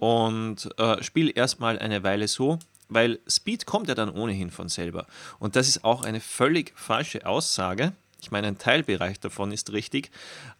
und 0.00 0.68
äh, 0.78 1.02
spiel 1.02 1.32
erstmal 1.34 1.78
eine 1.78 2.02
Weile 2.02 2.28
so, 2.28 2.58
weil 2.88 3.18
Speed 3.28 3.66
kommt 3.66 3.88
ja 3.88 3.94
dann 3.94 4.10
ohnehin 4.10 4.50
von 4.50 4.68
selber. 4.68 5.06
Und 5.38 5.56
das 5.56 5.68
ist 5.68 5.84
auch 5.84 6.04
eine 6.04 6.20
völlig 6.20 6.72
falsche 6.76 7.26
Aussage. 7.26 7.92
Ich 8.20 8.30
meine, 8.30 8.48
ein 8.48 8.58
Teilbereich 8.58 9.20
davon 9.20 9.52
ist 9.52 9.72
richtig, 9.72 10.10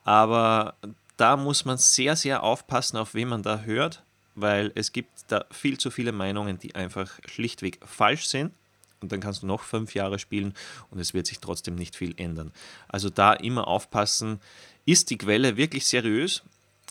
aber 0.05 0.75
da 1.17 1.37
muss 1.37 1.65
man 1.65 1.79
sehr, 1.79 2.15
sehr 2.15 2.43
aufpassen, 2.43 2.97
auf 2.97 3.15
wen 3.15 3.29
man 3.29 3.43
da 3.43 3.61
hört, 3.63 4.03
weil 4.37 4.71
es 4.77 4.93
gibt 4.93 5.11
da 5.27 5.45
viel 5.51 5.79
zu 5.79 5.91
viele 5.91 6.13
Meinungen, 6.13 6.59
die 6.59 6.77
einfach 6.77 7.19
schlichtweg 7.27 7.81
falsch 7.85 8.29
sind 8.29 8.53
und 9.01 9.13
dann 9.13 9.21
kannst 9.21 9.43
du 9.43 9.47
noch 9.47 9.63
fünf 9.63 9.95
Jahre 9.95 10.19
spielen 10.19 10.55
und 10.91 10.99
es 10.99 11.15
wird 11.15 11.27
sich 11.27 11.41
trotzdem 11.41 11.75
nicht 11.75 11.97
viel 11.97 12.15
ändern. 12.17 12.53
Also 12.89 13.11
da 13.11 13.33
immer 13.33 13.69
aufpassen, 13.69 14.41
ist 14.87 15.11
die 15.11 15.19
Quelle 15.19 15.57
wirklich 15.57 15.87
seriös? 15.87 16.43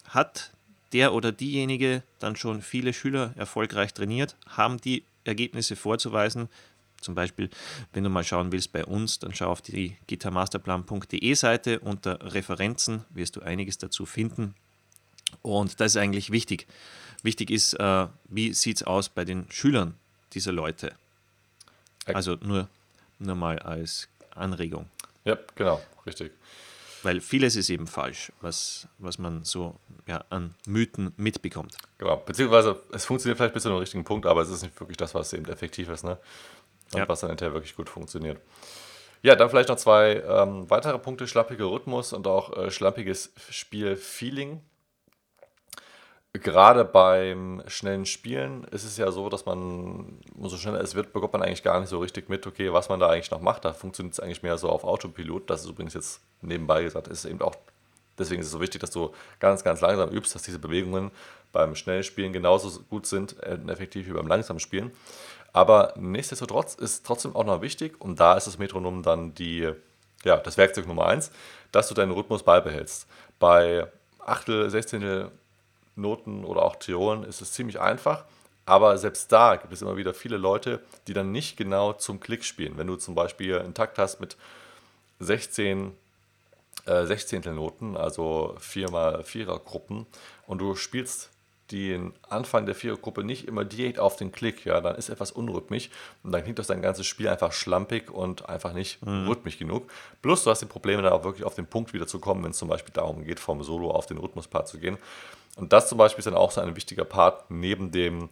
Hat 0.10 0.52
der 0.94 1.14
oder 1.14 1.32
diejenige 1.32 2.04
dann 2.20 2.36
schon 2.36 2.62
viele 2.62 2.94
Schüler 2.94 3.34
erfolgreich 3.36 3.94
trainiert? 3.94 4.36
Haben 4.48 4.80
die 4.80 5.04
Ergebnisse 5.24 5.76
vorzuweisen? 5.76 6.48
Zum 7.02 7.14
Beispiel, 7.14 7.50
wenn 7.94 8.04
du 8.04 8.10
mal 8.10 8.24
schauen 8.24 8.52
willst 8.52 8.72
bei 8.72 8.86
uns, 8.86 9.20
dann 9.20 9.34
schau 9.34 9.52
auf 9.52 9.62
die 9.62 9.98
gitarmasterplan.de 10.08 11.34
Seite. 11.36 11.80
Unter 11.80 12.34
Referenzen 12.34 13.06
wirst 13.12 13.36
du 13.36 13.42
einiges 13.42 13.78
dazu 13.78 14.06
finden. 14.06 14.56
Und 15.42 15.80
das 15.80 15.94
ist 15.94 15.98
eigentlich 15.98 16.32
wichtig. 16.32 16.68
Wichtig 17.24 17.52
ist, 17.52 17.74
äh, 17.74 18.08
wie 18.30 18.54
sieht 18.54 18.78
es 18.78 18.84
aus 18.84 19.10
bei 19.10 19.26
den 19.26 19.46
Schülern 19.52 19.96
dieser 20.34 20.52
Leute? 20.52 20.94
Also 22.16 22.38
nur, 22.42 22.68
nur 23.20 23.36
mal 23.36 23.60
als 23.60 24.08
Anregung. 24.36 24.90
Ja, 25.26 25.38
genau, 25.56 25.82
richtig. 26.06 26.32
Weil 27.04 27.22
vieles 27.22 27.56
ist 27.56 27.70
eben 27.70 27.88
falsch, 27.88 28.32
was, 28.42 28.88
was 28.98 29.18
man 29.18 29.44
so 29.44 29.76
ja, 30.08 30.24
an 30.30 30.56
Mythen 30.66 31.14
mitbekommt. 31.18 31.78
Genau, 31.98 32.18
beziehungsweise 32.18 32.82
es 32.92 33.06
funktioniert 33.06 33.38
vielleicht 33.38 33.54
bis 33.54 33.64
zu 33.64 33.70
einem 33.70 33.78
richtigen 33.78 34.04
Punkt, 34.04 34.26
aber 34.26 34.42
es 34.42 34.50
ist 34.50 34.64
nicht 34.64 34.80
wirklich 34.80 34.98
das, 34.98 35.14
was 35.14 35.34
eben 35.34 35.46
effektiv 35.46 35.90
ist, 35.90 36.04
ne? 36.04 36.18
Und 36.94 37.00
ja. 37.00 37.10
was 37.10 37.20
dann 37.20 37.30
hinterher 37.30 37.54
wirklich 37.54 37.76
gut 37.76 37.90
funktioniert. 37.90 38.40
Ja, 39.22 39.36
dann 39.36 39.50
vielleicht 39.50 39.70
noch 39.70 39.78
zwei 39.78 40.24
ähm, 40.28 40.70
weitere 40.70 40.98
Punkte: 41.00 41.28
schlappiger 41.28 41.66
Rhythmus 41.66 42.14
und 42.14 42.28
auch 42.28 42.56
äh, 42.58 42.72
schlampiges 42.72 43.34
Spielfeeling 43.50 44.62
gerade 46.34 46.86
beim 46.86 47.64
schnellen 47.68 48.06
Spielen 48.06 48.64
ist 48.66 48.84
es 48.84 48.98
ja 48.98 49.12
so, 49.12 49.30
dass 49.30 49.46
man, 49.46 50.20
umso 50.36 50.58
schneller 50.58 50.82
es 50.82 50.96
wird, 50.96 51.14
bekommt 51.14 51.34
man 51.34 51.42
eigentlich 51.42 51.64
gar 51.64 51.80
nicht 51.80 51.90
so 51.90 52.00
richtig 52.00 52.30
mit, 52.30 52.46
okay, 52.46 52.72
was 52.74 52.90
man 52.90 53.00
da 53.00 53.10
eigentlich 53.10 53.32
noch 53.32 53.42
macht. 53.42 53.66
Da 53.66 53.74
funktioniert 53.74 54.14
es 54.14 54.20
eigentlich 54.20 54.44
mehr 54.44 54.58
so 54.58 54.70
auf 54.70 54.84
Autopilot. 54.84 55.50
Das 55.50 55.62
ist 55.62 55.70
übrigens 55.70 55.94
jetzt 55.94 56.22
nebenbei 56.42 56.84
gesagt, 56.84 57.08
ist 57.08 57.26
eben 57.26 57.42
auch, 57.42 57.56
deswegen 58.18 58.42
ist 58.42 58.48
es 58.48 58.54
so 58.54 58.62
wichtig, 58.62 58.82
dass 58.82 58.92
du 58.92 59.14
ganz, 59.40 59.64
ganz 59.64 59.82
langsam 59.82 60.10
übst, 60.10 60.36
dass 60.36 60.44
diese 60.44 60.60
Bewegungen 60.60 61.12
beim 61.52 61.76
schnellen 61.76 62.04
Spielen 62.04 62.34
genauso 62.34 62.82
gut 62.90 63.06
sind 63.06 63.36
äh, 63.42 63.58
und 63.62 63.70
effektiv 63.70 64.08
wie 64.08 64.14
beim 64.14 64.28
langsamen 64.28 64.60
Spielen. 64.60 64.92
Aber 65.54 65.94
nichtsdestotrotz 65.98 66.76
ist 66.76 67.06
trotzdem 67.06 67.36
auch 67.36 67.46
noch 67.46 67.62
wichtig, 67.62 68.00
und 68.00 68.20
da 68.20 68.36
ist 68.36 68.46
das 68.46 68.60
Metronom 68.60 69.02
dann 69.02 69.34
die, 69.34 69.72
ja, 70.24 70.38
das 70.38 70.58
Werkzeug 70.58 70.88
Nummer 70.88 71.08
eins, 71.08 71.32
dass 71.72 71.88
du 71.88 71.96
deinen 71.96 72.12
Rhythmus 72.12 72.44
beibehältst. 72.44 73.08
Bei 73.40 73.88
Achtel, 74.20 74.70
Sechzehntel, 74.70 75.32
Noten 75.98 76.46
oder 76.46 76.64
auch 76.64 76.76
Triolen 76.76 77.24
ist 77.24 77.42
es 77.42 77.52
ziemlich 77.52 77.80
einfach. 77.80 78.26
Aber 78.66 78.98
selbst 78.98 79.32
da 79.32 79.56
gibt 79.56 79.72
es 79.72 79.82
immer 79.82 79.96
wieder 79.96 80.14
viele 80.14 80.38
Leute, 80.38 80.82
die 81.08 81.14
dann 81.14 81.32
nicht 81.32 81.56
genau 81.56 81.94
zum 81.94 82.20
Klick 82.20 82.44
spielen. 82.44 82.78
Wenn 82.78 82.88
du 82.88 82.98
zum 82.98 83.16
Beispiel 83.16 83.58
einen 83.60 83.74
Takt 83.74 83.98
hast 83.98 84.20
mit 84.20 84.36
16 85.20 85.94
äh, 86.86 87.06
Sechzehntelnoten, 87.06 87.96
also 87.96 88.56
4 88.60 88.92
mal 88.92 89.22
4er 89.22 89.60
Gruppen, 89.60 90.06
und 90.48 90.60
du 90.60 90.76
spielst 90.76 91.30
den 91.72 92.14
Anfang 92.30 92.66
der 92.66 92.76
Vierergruppe 92.76 93.24
nicht 93.24 93.48
immer 93.48 93.66
direkt 93.66 94.00
auf 94.00 94.16
den 94.16 94.32
Klick, 94.32 94.66
ja, 94.66 94.80
dann 94.80 94.96
ist 94.96 95.10
etwas 95.10 95.32
unrhythmisch 95.32 95.90
und 96.24 96.32
dann 96.32 96.44
klingt 96.44 96.60
das 96.60 96.68
dein 96.68 96.82
ganzes 96.82 97.06
Spiel 97.06 97.28
einfach 97.28 97.52
schlampig 97.52 98.10
und 98.10 98.48
einfach 98.48 98.74
nicht 98.74 99.06
mhm. 99.06 99.28
rhythmisch 99.28 99.58
genug. 99.58 99.92
Plus 100.22 100.44
du 100.44 100.50
hast 100.50 100.62
die 100.62 100.66
Probleme 100.66 101.02
dann 101.02 101.12
auch 101.12 101.24
wirklich 101.24 101.44
auf 101.44 101.56
den 101.56 101.68
Punkt 101.68 101.94
wieder 101.94 102.08
zu 102.08 102.20
kommen, 102.20 102.44
wenn 102.44 102.52
es 102.52 102.58
zum 102.58 102.70
Beispiel 102.70 102.94
darum 102.94 103.24
geht, 103.24 103.40
vom 103.40 103.64
Solo 103.64 103.92
auf 103.92 104.06
den 104.06 104.18
Rhythmuspart 104.18 104.68
zu 104.68 104.80
gehen. 104.80 104.98
Und 105.58 105.74
das 105.74 105.90
zum 105.90 105.98
Beispiel 105.98 106.20
ist 106.20 106.28
dann 106.28 106.36
auch 106.36 106.52
so 106.52 106.62
ein 106.62 106.76
wichtiger 106.76 107.04
Part 107.04 107.50
neben 107.50 107.92
dem 107.92 108.30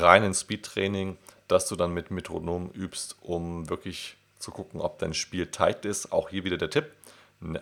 reinen 0.00 0.34
Speedtraining, 0.34 1.16
dass 1.48 1.68
du 1.68 1.76
dann 1.76 1.94
mit 1.94 2.10
Metronom 2.10 2.70
übst, 2.72 3.16
um 3.22 3.70
wirklich 3.70 4.16
zu 4.38 4.50
gucken, 4.50 4.80
ob 4.80 4.98
dein 4.98 5.14
Spiel 5.14 5.46
tight 5.46 5.84
ist. 5.84 6.12
Auch 6.12 6.28
hier 6.28 6.44
wieder 6.44 6.56
der 6.56 6.70
Tipp: 6.70 6.90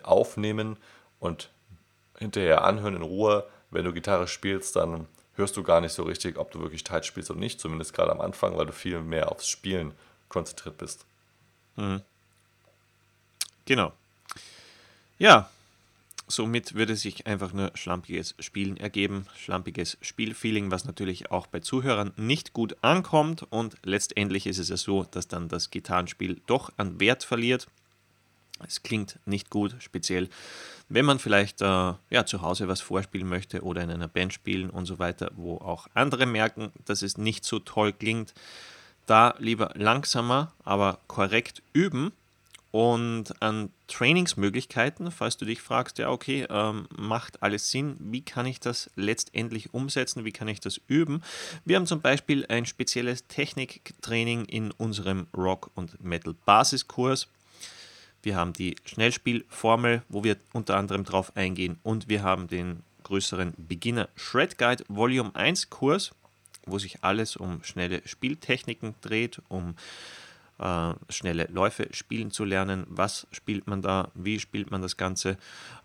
Aufnehmen 0.03 0.77
und 1.19 1.49
hinterher 2.17 2.63
anhören 2.63 2.95
in 2.95 3.01
Ruhe. 3.01 3.45
Wenn 3.75 3.85
du 3.85 3.93
Gitarre 3.93 4.27
spielst, 4.27 4.75
dann 4.75 5.07
hörst 5.35 5.55
du 5.57 5.63
gar 5.63 5.81
nicht 5.81 5.93
so 5.93 6.03
richtig, 6.03 6.37
ob 6.37 6.51
du 6.51 6.61
wirklich 6.61 6.83
tight 6.83 7.05
spielst 7.05 7.29
oder 7.29 7.39
nicht. 7.39 7.59
Zumindest 7.59 7.93
gerade 7.93 8.11
am 8.11 8.21
Anfang, 8.21 8.57
weil 8.57 8.65
du 8.65 8.73
viel 8.73 9.01
mehr 9.01 9.31
aufs 9.31 9.47
Spielen 9.47 9.93
konzentriert 10.29 10.77
bist. 10.77 11.05
Mhm. 11.75 12.01
Genau. 13.65 13.93
Ja, 15.17 15.49
Somit 16.27 16.73
würde 16.73 16.95
sich 16.95 17.27
einfach 17.27 17.53
nur 17.53 17.71
schlampiges 17.75 18.33
Spielen 18.39 18.77
ergeben, 18.77 19.27
schlampiges 19.37 19.97
Spielfeeling, 20.01 20.71
was 20.71 20.85
natürlich 20.85 21.29
auch 21.29 21.45
bei 21.45 21.59
Zuhörern 21.59 22.13
nicht 22.17 22.51
gut 22.51 22.77
ankommt 22.81 23.45
und 23.51 23.75
letztendlich 23.83 24.47
ist 24.47 24.57
es 24.57 24.69
ja 24.69 24.77
so, 24.77 25.03
dass 25.03 25.27
dann 25.27 25.49
das 25.49 25.69
Gitarrenspiel 25.69 26.41
doch 26.47 26.73
an 26.77 26.99
Wert 26.99 27.23
verliert. 27.23 27.67
Es 28.65 28.83
klingt 28.83 29.19
nicht 29.25 29.49
gut, 29.49 29.75
speziell 29.79 30.29
wenn 30.87 31.05
man 31.05 31.19
vielleicht 31.19 31.61
äh, 31.61 31.93
ja, 32.09 32.25
zu 32.25 32.41
Hause 32.41 32.67
was 32.67 32.81
vorspielen 32.81 33.27
möchte 33.27 33.63
oder 33.63 33.81
in 33.81 33.89
einer 33.89 34.07
Band 34.07 34.33
spielen 34.33 34.69
und 34.69 34.85
so 34.85 34.99
weiter, 34.99 35.31
wo 35.35 35.57
auch 35.57 35.87
andere 35.93 36.25
merken, 36.25 36.71
dass 36.85 37.01
es 37.01 37.17
nicht 37.17 37.43
so 37.43 37.59
toll 37.59 37.93
klingt. 37.93 38.33
Da 39.07 39.35
lieber 39.39 39.71
langsamer, 39.75 40.51
aber 40.63 40.99
korrekt 41.07 41.61
üben 41.73 42.11
und 42.71 43.41
an 43.41 43.69
Trainingsmöglichkeiten, 43.87 45.11
falls 45.11 45.37
du 45.37 45.45
dich 45.45 45.61
fragst, 45.61 45.97
ja, 45.97 46.09
okay, 46.09 46.45
ähm, 46.49 46.87
macht 46.97 47.41
alles 47.41 47.71
Sinn, 47.71 47.95
wie 47.99 48.21
kann 48.21 48.45
ich 48.47 48.59
das 48.59 48.89
letztendlich 48.95 49.73
umsetzen, 49.73 50.25
wie 50.25 50.31
kann 50.31 50.47
ich 50.47 50.59
das 50.59 50.81
üben? 50.87 51.21
Wir 51.63 51.77
haben 51.77 51.85
zum 51.87 52.01
Beispiel 52.01 52.45
ein 52.47 52.65
spezielles 52.65 53.27
Techniktraining 53.27 54.45
in 54.45 54.71
unserem 54.71 55.27
Rock- 55.35 55.71
und 55.75 56.03
Metal-Basiskurs. 56.03 57.27
Wir 58.25 58.35
haben 58.35 58.51
die 58.53 58.75
Schnellspielformel, 58.85 60.01
wo 60.09 60.23
wir 60.23 60.37
unter 60.51 60.77
anderem 60.77 61.03
drauf 61.03 61.37
eingehen 61.37 61.77
und 61.83 62.09
wir 62.09 62.23
haben 62.23 62.47
den 62.47 62.81
größeren 63.03 63.53
Beginner 63.55 64.09
Shred 64.15 64.57
Guide 64.57 64.83
Volume 64.87 65.29
1 65.35 65.69
Kurs, 65.69 66.09
wo 66.65 66.79
sich 66.79 67.03
alles 67.03 67.35
um 67.35 67.63
schnelle 67.63 68.01
Spieltechniken 68.03 68.95
dreht, 69.01 69.43
um 69.47 69.75
äh, 70.57 70.93
schnelle 71.09 71.45
Läufe 71.51 71.87
spielen 71.91 72.31
zu 72.31 72.45
lernen. 72.45 72.87
Was 72.89 73.27
spielt 73.31 73.67
man 73.67 73.83
da? 73.83 74.09
Wie 74.15 74.39
spielt 74.39 74.71
man 74.71 74.81
das 74.81 74.97
Ganze? 74.97 75.37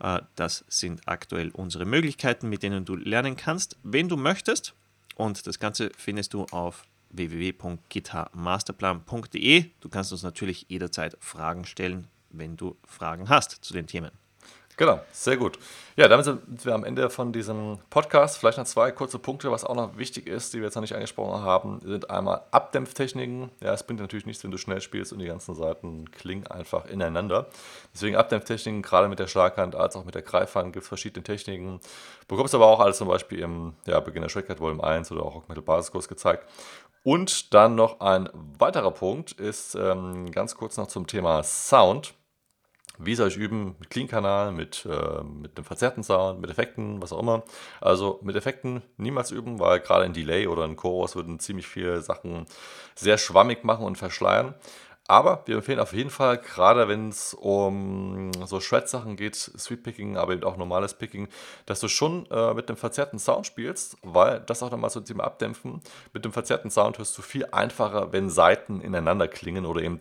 Äh, 0.02 0.22
das 0.34 0.64
sind 0.68 1.06
aktuell 1.06 1.50
unsere 1.50 1.84
Möglichkeiten, 1.84 2.48
mit 2.48 2.62
denen 2.62 2.86
du 2.86 2.96
lernen 2.96 3.36
kannst, 3.36 3.76
wenn 3.82 4.08
du 4.08 4.16
möchtest. 4.16 4.72
Und 5.14 5.46
das 5.46 5.58
Ganze 5.58 5.90
findest 5.94 6.32
du 6.32 6.46
auf 6.52 6.84
www.gitarmasterplan.de. 7.10 9.66
Du 9.80 9.90
kannst 9.90 10.12
uns 10.12 10.22
natürlich 10.22 10.64
jederzeit 10.68 11.18
Fragen 11.20 11.66
stellen, 11.66 12.08
wenn 12.30 12.56
du 12.56 12.76
Fragen 12.86 13.28
hast 13.28 13.64
zu 13.64 13.72
den 13.72 13.86
Themen. 13.86 14.10
Genau, 14.80 14.98
sehr 15.12 15.36
gut. 15.36 15.58
Ja, 15.96 16.08
damit 16.08 16.24
sind 16.24 16.64
wir 16.64 16.72
am 16.72 16.84
Ende 16.84 17.10
von 17.10 17.34
diesem 17.34 17.80
Podcast. 17.90 18.38
Vielleicht 18.38 18.56
noch 18.56 18.64
zwei 18.64 18.90
kurze 18.92 19.18
Punkte, 19.18 19.50
was 19.50 19.62
auch 19.62 19.74
noch 19.74 19.98
wichtig 19.98 20.26
ist, 20.26 20.54
die 20.54 20.60
wir 20.60 20.64
jetzt 20.64 20.74
noch 20.74 20.80
nicht 20.80 20.94
angesprochen 20.94 21.42
haben, 21.42 21.80
sind 21.84 22.08
einmal 22.08 22.44
Abdämpftechniken. 22.50 23.50
Ja, 23.62 23.74
es 23.74 23.82
bringt 23.82 24.00
natürlich 24.00 24.24
nichts, 24.24 24.42
wenn 24.42 24.50
du 24.50 24.56
schnell 24.56 24.80
spielst 24.80 25.12
und 25.12 25.18
die 25.18 25.26
ganzen 25.26 25.54
Seiten 25.54 26.10
klingen 26.12 26.46
einfach 26.46 26.86
ineinander. 26.86 27.48
Deswegen 27.92 28.16
Abdämpftechniken, 28.16 28.80
gerade 28.80 29.08
mit 29.08 29.18
der 29.18 29.26
Schlaghand 29.26 29.74
als 29.74 29.96
auch 29.96 30.06
mit 30.06 30.14
der 30.14 30.22
Greifhand 30.22 30.72
gibt 30.72 30.84
es 30.84 30.88
verschiedene 30.88 31.24
Techniken. 31.24 31.80
Bekommst 32.26 32.54
aber 32.54 32.66
auch 32.66 32.80
alles 32.80 32.96
zum 32.96 33.08
Beispiel 33.08 33.40
im 33.40 33.74
ja, 33.84 34.00
Beginner 34.00 34.30
Shredcard 34.30 34.60
Volume 34.60 34.82
1 34.82 35.12
oder 35.12 35.24
auch 35.24 35.34
Rock 35.34 35.48
Metal 35.50 35.62
Basiskurs 35.62 36.08
gezeigt. 36.08 36.46
Und 37.02 37.52
dann 37.52 37.74
noch 37.74 38.00
ein 38.00 38.30
weiterer 38.58 38.92
Punkt 38.92 39.32
ist 39.32 39.74
ähm, 39.74 40.30
ganz 40.30 40.54
kurz 40.54 40.78
noch 40.78 40.86
zum 40.86 41.06
Thema 41.06 41.42
Sound. 41.42 42.14
Wie 43.02 43.14
soll 43.14 43.28
ich 43.28 43.36
üben? 43.36 43.76
Mit 43.78 43.88
Clean-Kanal, 43.88 44.52
mit, 44.52 44.86
äh, 44.86 45.22
mit 45.22 45.56
einem 45.56 45.64
verzerrten 45.64 46.02
Sound, 46.02 46.40
mit 46.40 46.50
Effekten, 46.50 47.00
was 47.00 47.12
auch 47.12 47.20
immer. 47.20 47.44
Also 47.80 48.20
mit 48.22 48.36
Effekten 48.36 48.82
niemals 48.98 49.30
üben, 49.30 49.58
weil 49.58 49.80
gerade 49.80 50.04
ein 50.04 50.12
Delay 50.12 50.46
oder 50.46 50.64
ein 50.64 50.76
Chorus 50.76 51.16
würden 51.16 51.38
ziemlich 51.40 51.66
viele 51.66 52.02
Sachen 52.02 52.46
sehr 52.94 53.16
schwammig 53.16 53.64
machen 53.64 53.86
und 53.86 53.96
verschleiern. 53.96 54.54
Aber 55.08 55.42
wir 55.46 55.56
empfehlen 55.56 55.80
auf 55.80 55.92
jeden 55.92 56.10
Fall, 56.10 56.38
gerade 56.38 56.86
wenn 56.86 57.08
es 57.08 57.34
um 57.34 58.30
so 58.46 58.60
Shred-Sachen 58.60 59.16
geht, 59.16 59.34
Sweep-Picking, 59.34 60.16
aber 60.16 60.34
eben 60.34 60.44
auch 60.44 60.56
normales 60.56 60.94
Picking, 60.94 61.26
dass 61.66 61.80
du 61.80 61.88
schon 61.88 62.30
äh, 62.30 62.54
mit 62.54 62.68
einem 62.68 62.76
verzerrten 62.76 63.18
Sound 63.18 63.44
spielst, 63.46 63.96
weil 64.02 64.38
das 64.38 64.62
auch 64.62 64.70
nochmal 64.70 64.90
so 64.90 65.00
ein 65.00 65.06
Thema 65.06 65.24
abdämpfen. 65.24 65.80
Mit 66.12 66.24
dem 66.24 66.32
verzerrten 66.32 66.70
Sound 66.70 66.98
hörst 66.98 67.18
du 67.18 67.22
viel 67.22 67.46
einfacher, 67.50 68.12
wenn 68.12 68.30
Seiten 68.30 68.80
ineinander 68.80 69.26
klingen 69.26 69.66
oder 69.66 69.82
eben 69.82 69.98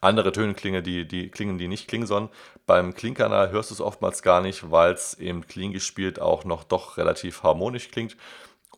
andere 0.00 0.32
Töne 0.32 0.54
klingen, 0.54 0.82
die, 0.82 1.06
die 1.06 1.28
klingen, 1.28 1.58
die 1.58 1.68
nicht 1.68 1.88
klingen 1.88 2.06
sollen. 2.06 2.28
Beim 2.66 2.94
Klingkanal 2.94 3.50
hörst 3.50 3.70
du 3.70 3.74
es 3.74 3.80
oftmals 3.80 4.22
gar 4.22 4.40
nicht, 4.40 4.70
weil 4.70 4.92
es 4.92 5.14
eben 5.14 5.46
clean 5.46 5.72
gespielt 5.72 6.20
auch 6.20 6.44
noch 6.44 6.64
doch 6.64 6.96
relativ 6.96 7.42
harmonisch 7.42 7.90
klingt. 7.90 8.16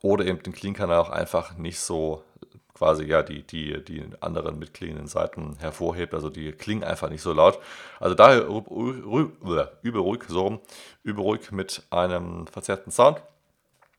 Oder 0.00 0.26
eben 0.26 0.42
den 0.42 0.52
Clean-Kanal 0.52 0.98
auch 0.98 1.10
einfach 1.10 1.56
nicht 1.56 1.78
so 1.78 2.24
quasi 2.74 3.04
ja 3.04 3.22
die, 3.22 3.44
die, 3.44 3.84
die 3.84 4.04
anderen 4.20 4.58
mitklingenden 4.58 5.06
Seiten 5.06 5.56
hervorhebt. 5.60 6.14
Also 6.14 6.28
die 6.28 6.50
klingen 6.50 6.82
einfach 6.82 7.10
nicht 7.10 7.22
so 7.22 7.32
laut. 7.32 7.60
Also 8.00 8.16
daher 8.16 8.46
übe 8.46 9.98
ruhig, 9.98 10.24
so 10.26 10.60
übe 11.04 11.20
ruhig 11.20 11.52
mit 11.52 11.82
einem 11.90 12.48
verzerrten 12.48 12.90
Sound. 12.90 13.22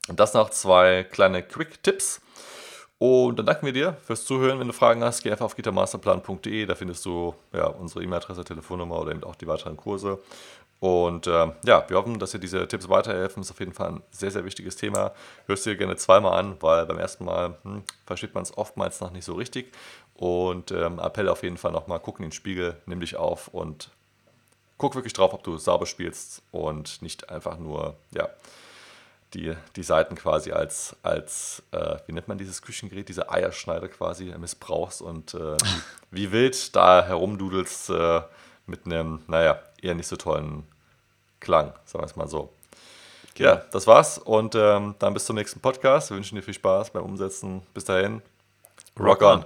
Und 0.10 0.20
das 0.20 0.34
noch 0.34 0.50
zwei 0.50 1.04
kleine 1.04 1.44
Quick-Tipps. 1.44 2.22
Und 3.06 3.38
dann 3.38 3.46
danken 3.46 3.66
wir 3.66 3.74
dir 3.74 3.98
fürs 4.06 4.24
Zuhören. 4.24 4.62
Wenn 4.62 4.68
du 4.68 4.74
Fragen 4.74 5.04
hast, 5.04 5.24
geh 5.24 5.30
einfach 5.30 5.44
auf 5.44 5.58
gitarmasterplan.de. 5.58 6.66
Da 6.66 6.74
findest 6.74 7.04
du 7.04 7.36
ja, 7.52 7.66
unsere 7.68 8.02
E-Mail-Adresse, 8.02 8.46
Telefonnummer 8.46 8.98
oder 8.98 9.12
eben 9.12 9.26
auch 9.26 9.36
die 9.36 9.46
weiteren 9.46 9.76
Kurse. 9.76 10.20
Und 10.80 11.28
äh, 11.28 11.52
ja, 11.66 11.84
wir 11.90 11.98
hoffen, 11.98 12.18
dass 12.18 12.32
dir 12.32 12.40
diese 12.40 12.66
Tipps 12.66 12.88
weiterhelfen. 12.88 13.44
Ist 13.44 13.52
auf 13.52 13.60
jeden 13.60 13.74
Fall 13.74 13.90
ein 13.90 14.04
sehr, 14.12 14.32
sehr 14.32 14.46
wichtiges 14.46 14.78
Thema. 14.78 15.12
Hörst 15.48 15.66
du 15.66 15.72
dir 15.72 15.76
gerne 15.76 15.98
zweimal 15.98 16.40
an, 16.40 16.56
weil 16.62 16.86
beim 16.86 16.98
ersten 16.98 17.26
Mal 17.26 17.58
hm, 17.64 17.84
versteht 18.06 18.34
man 18.34 18.44
es 18.44 18.58
oftmals 18.58 19.02
noch 19.02 19.12
nicht 19.12 19.26
so 19.26 19.34
richtig. 19.34 19.74
Und 20.16 20.72
ähm, 20.72 20.98
Appell 20.98 21.28
auf 21.28 21.44
jeden 21.44 21.58
Fall 21.58 21.74
nochmal, 21.74 22.00
guck 22.00 22.20
in 22.20 22.28
den 22.28 22.32
Spiegel, 22.32 22.78
nimm 22.86 23.02
dich 23.02 23.18
auf 23.18 23.50
und 23.50 23.90
guck 24.78 24.96
wirklich 24.96 25.12
drauf, 25.12 25.34
ob 25.34 25.44
du 25.44 25.58
sauber 25.58 25.88
spielst 25.88 26.42
und 26.54 27.02
nicht 27.02 27.30
einfach 27.30 27.58
nur, 27.58 27.98
ja, 28.12 28.30
die, 29.34 29.56
die 29.76 29.84
Seiten 29.84 30.16
quasi 30.16 30.52
als, 30.52 30.96
als 31.04 31.64
äh, 31.72 31.98
wie 32.06 32.14
nennt 32.14 32.28
man 32.28 32.38
dieses 32.38 32.62
Küchengerät, 32.62 33.10
diese 33.10 33.32
Eierschneider 33.32 33.88
quasi 33.88 34.34
missbrauchst 34.38 35.02
und 35.02 35.34
äh, 35.34 35.58
wie, 36.12 36.32
wild 36.32 36.76
da 36.76 37.04
herumdudelst 37.06 37.90
äh, 37.90 38.22
mit 38.66 38.86
einem, 38.86 39.22
naja, 39.28 39.60
eher 39.82 39.96
nicht 39.96 40.08
so 40.08 40.16
tollen 40.16 40.64
Klang, 41.40 41.74
sagen 41.86 42.04
wir 42.04 42.08
es 42.08 42.16
mal 42.16 42.28
so. 42.28 42.54
Genau. 43.36 43.50
Ja, 43.50 43.56
das 43.72 43.88
war's 43.88 44.20
und 44.20 44.54
ähm, 44.56 44.96
dann 45.00 45.14
bis 45.14 45.26
zum 45.26 45.36
nächsten 45.36 45.60
Podcast. 45.60 46.12
Wir 46.12 46.18
wünschen 46.18 46.36
dir 46.36 46.44
viel 46.44 46.54
Spaß 46.54 46.92
beim 46.92 47.04
Umsetzen. 47.04 47.64
Bis 47.74 47.84
dahin, 47.84 48.22
rock 49.00 49.24
on. 49.24 49.46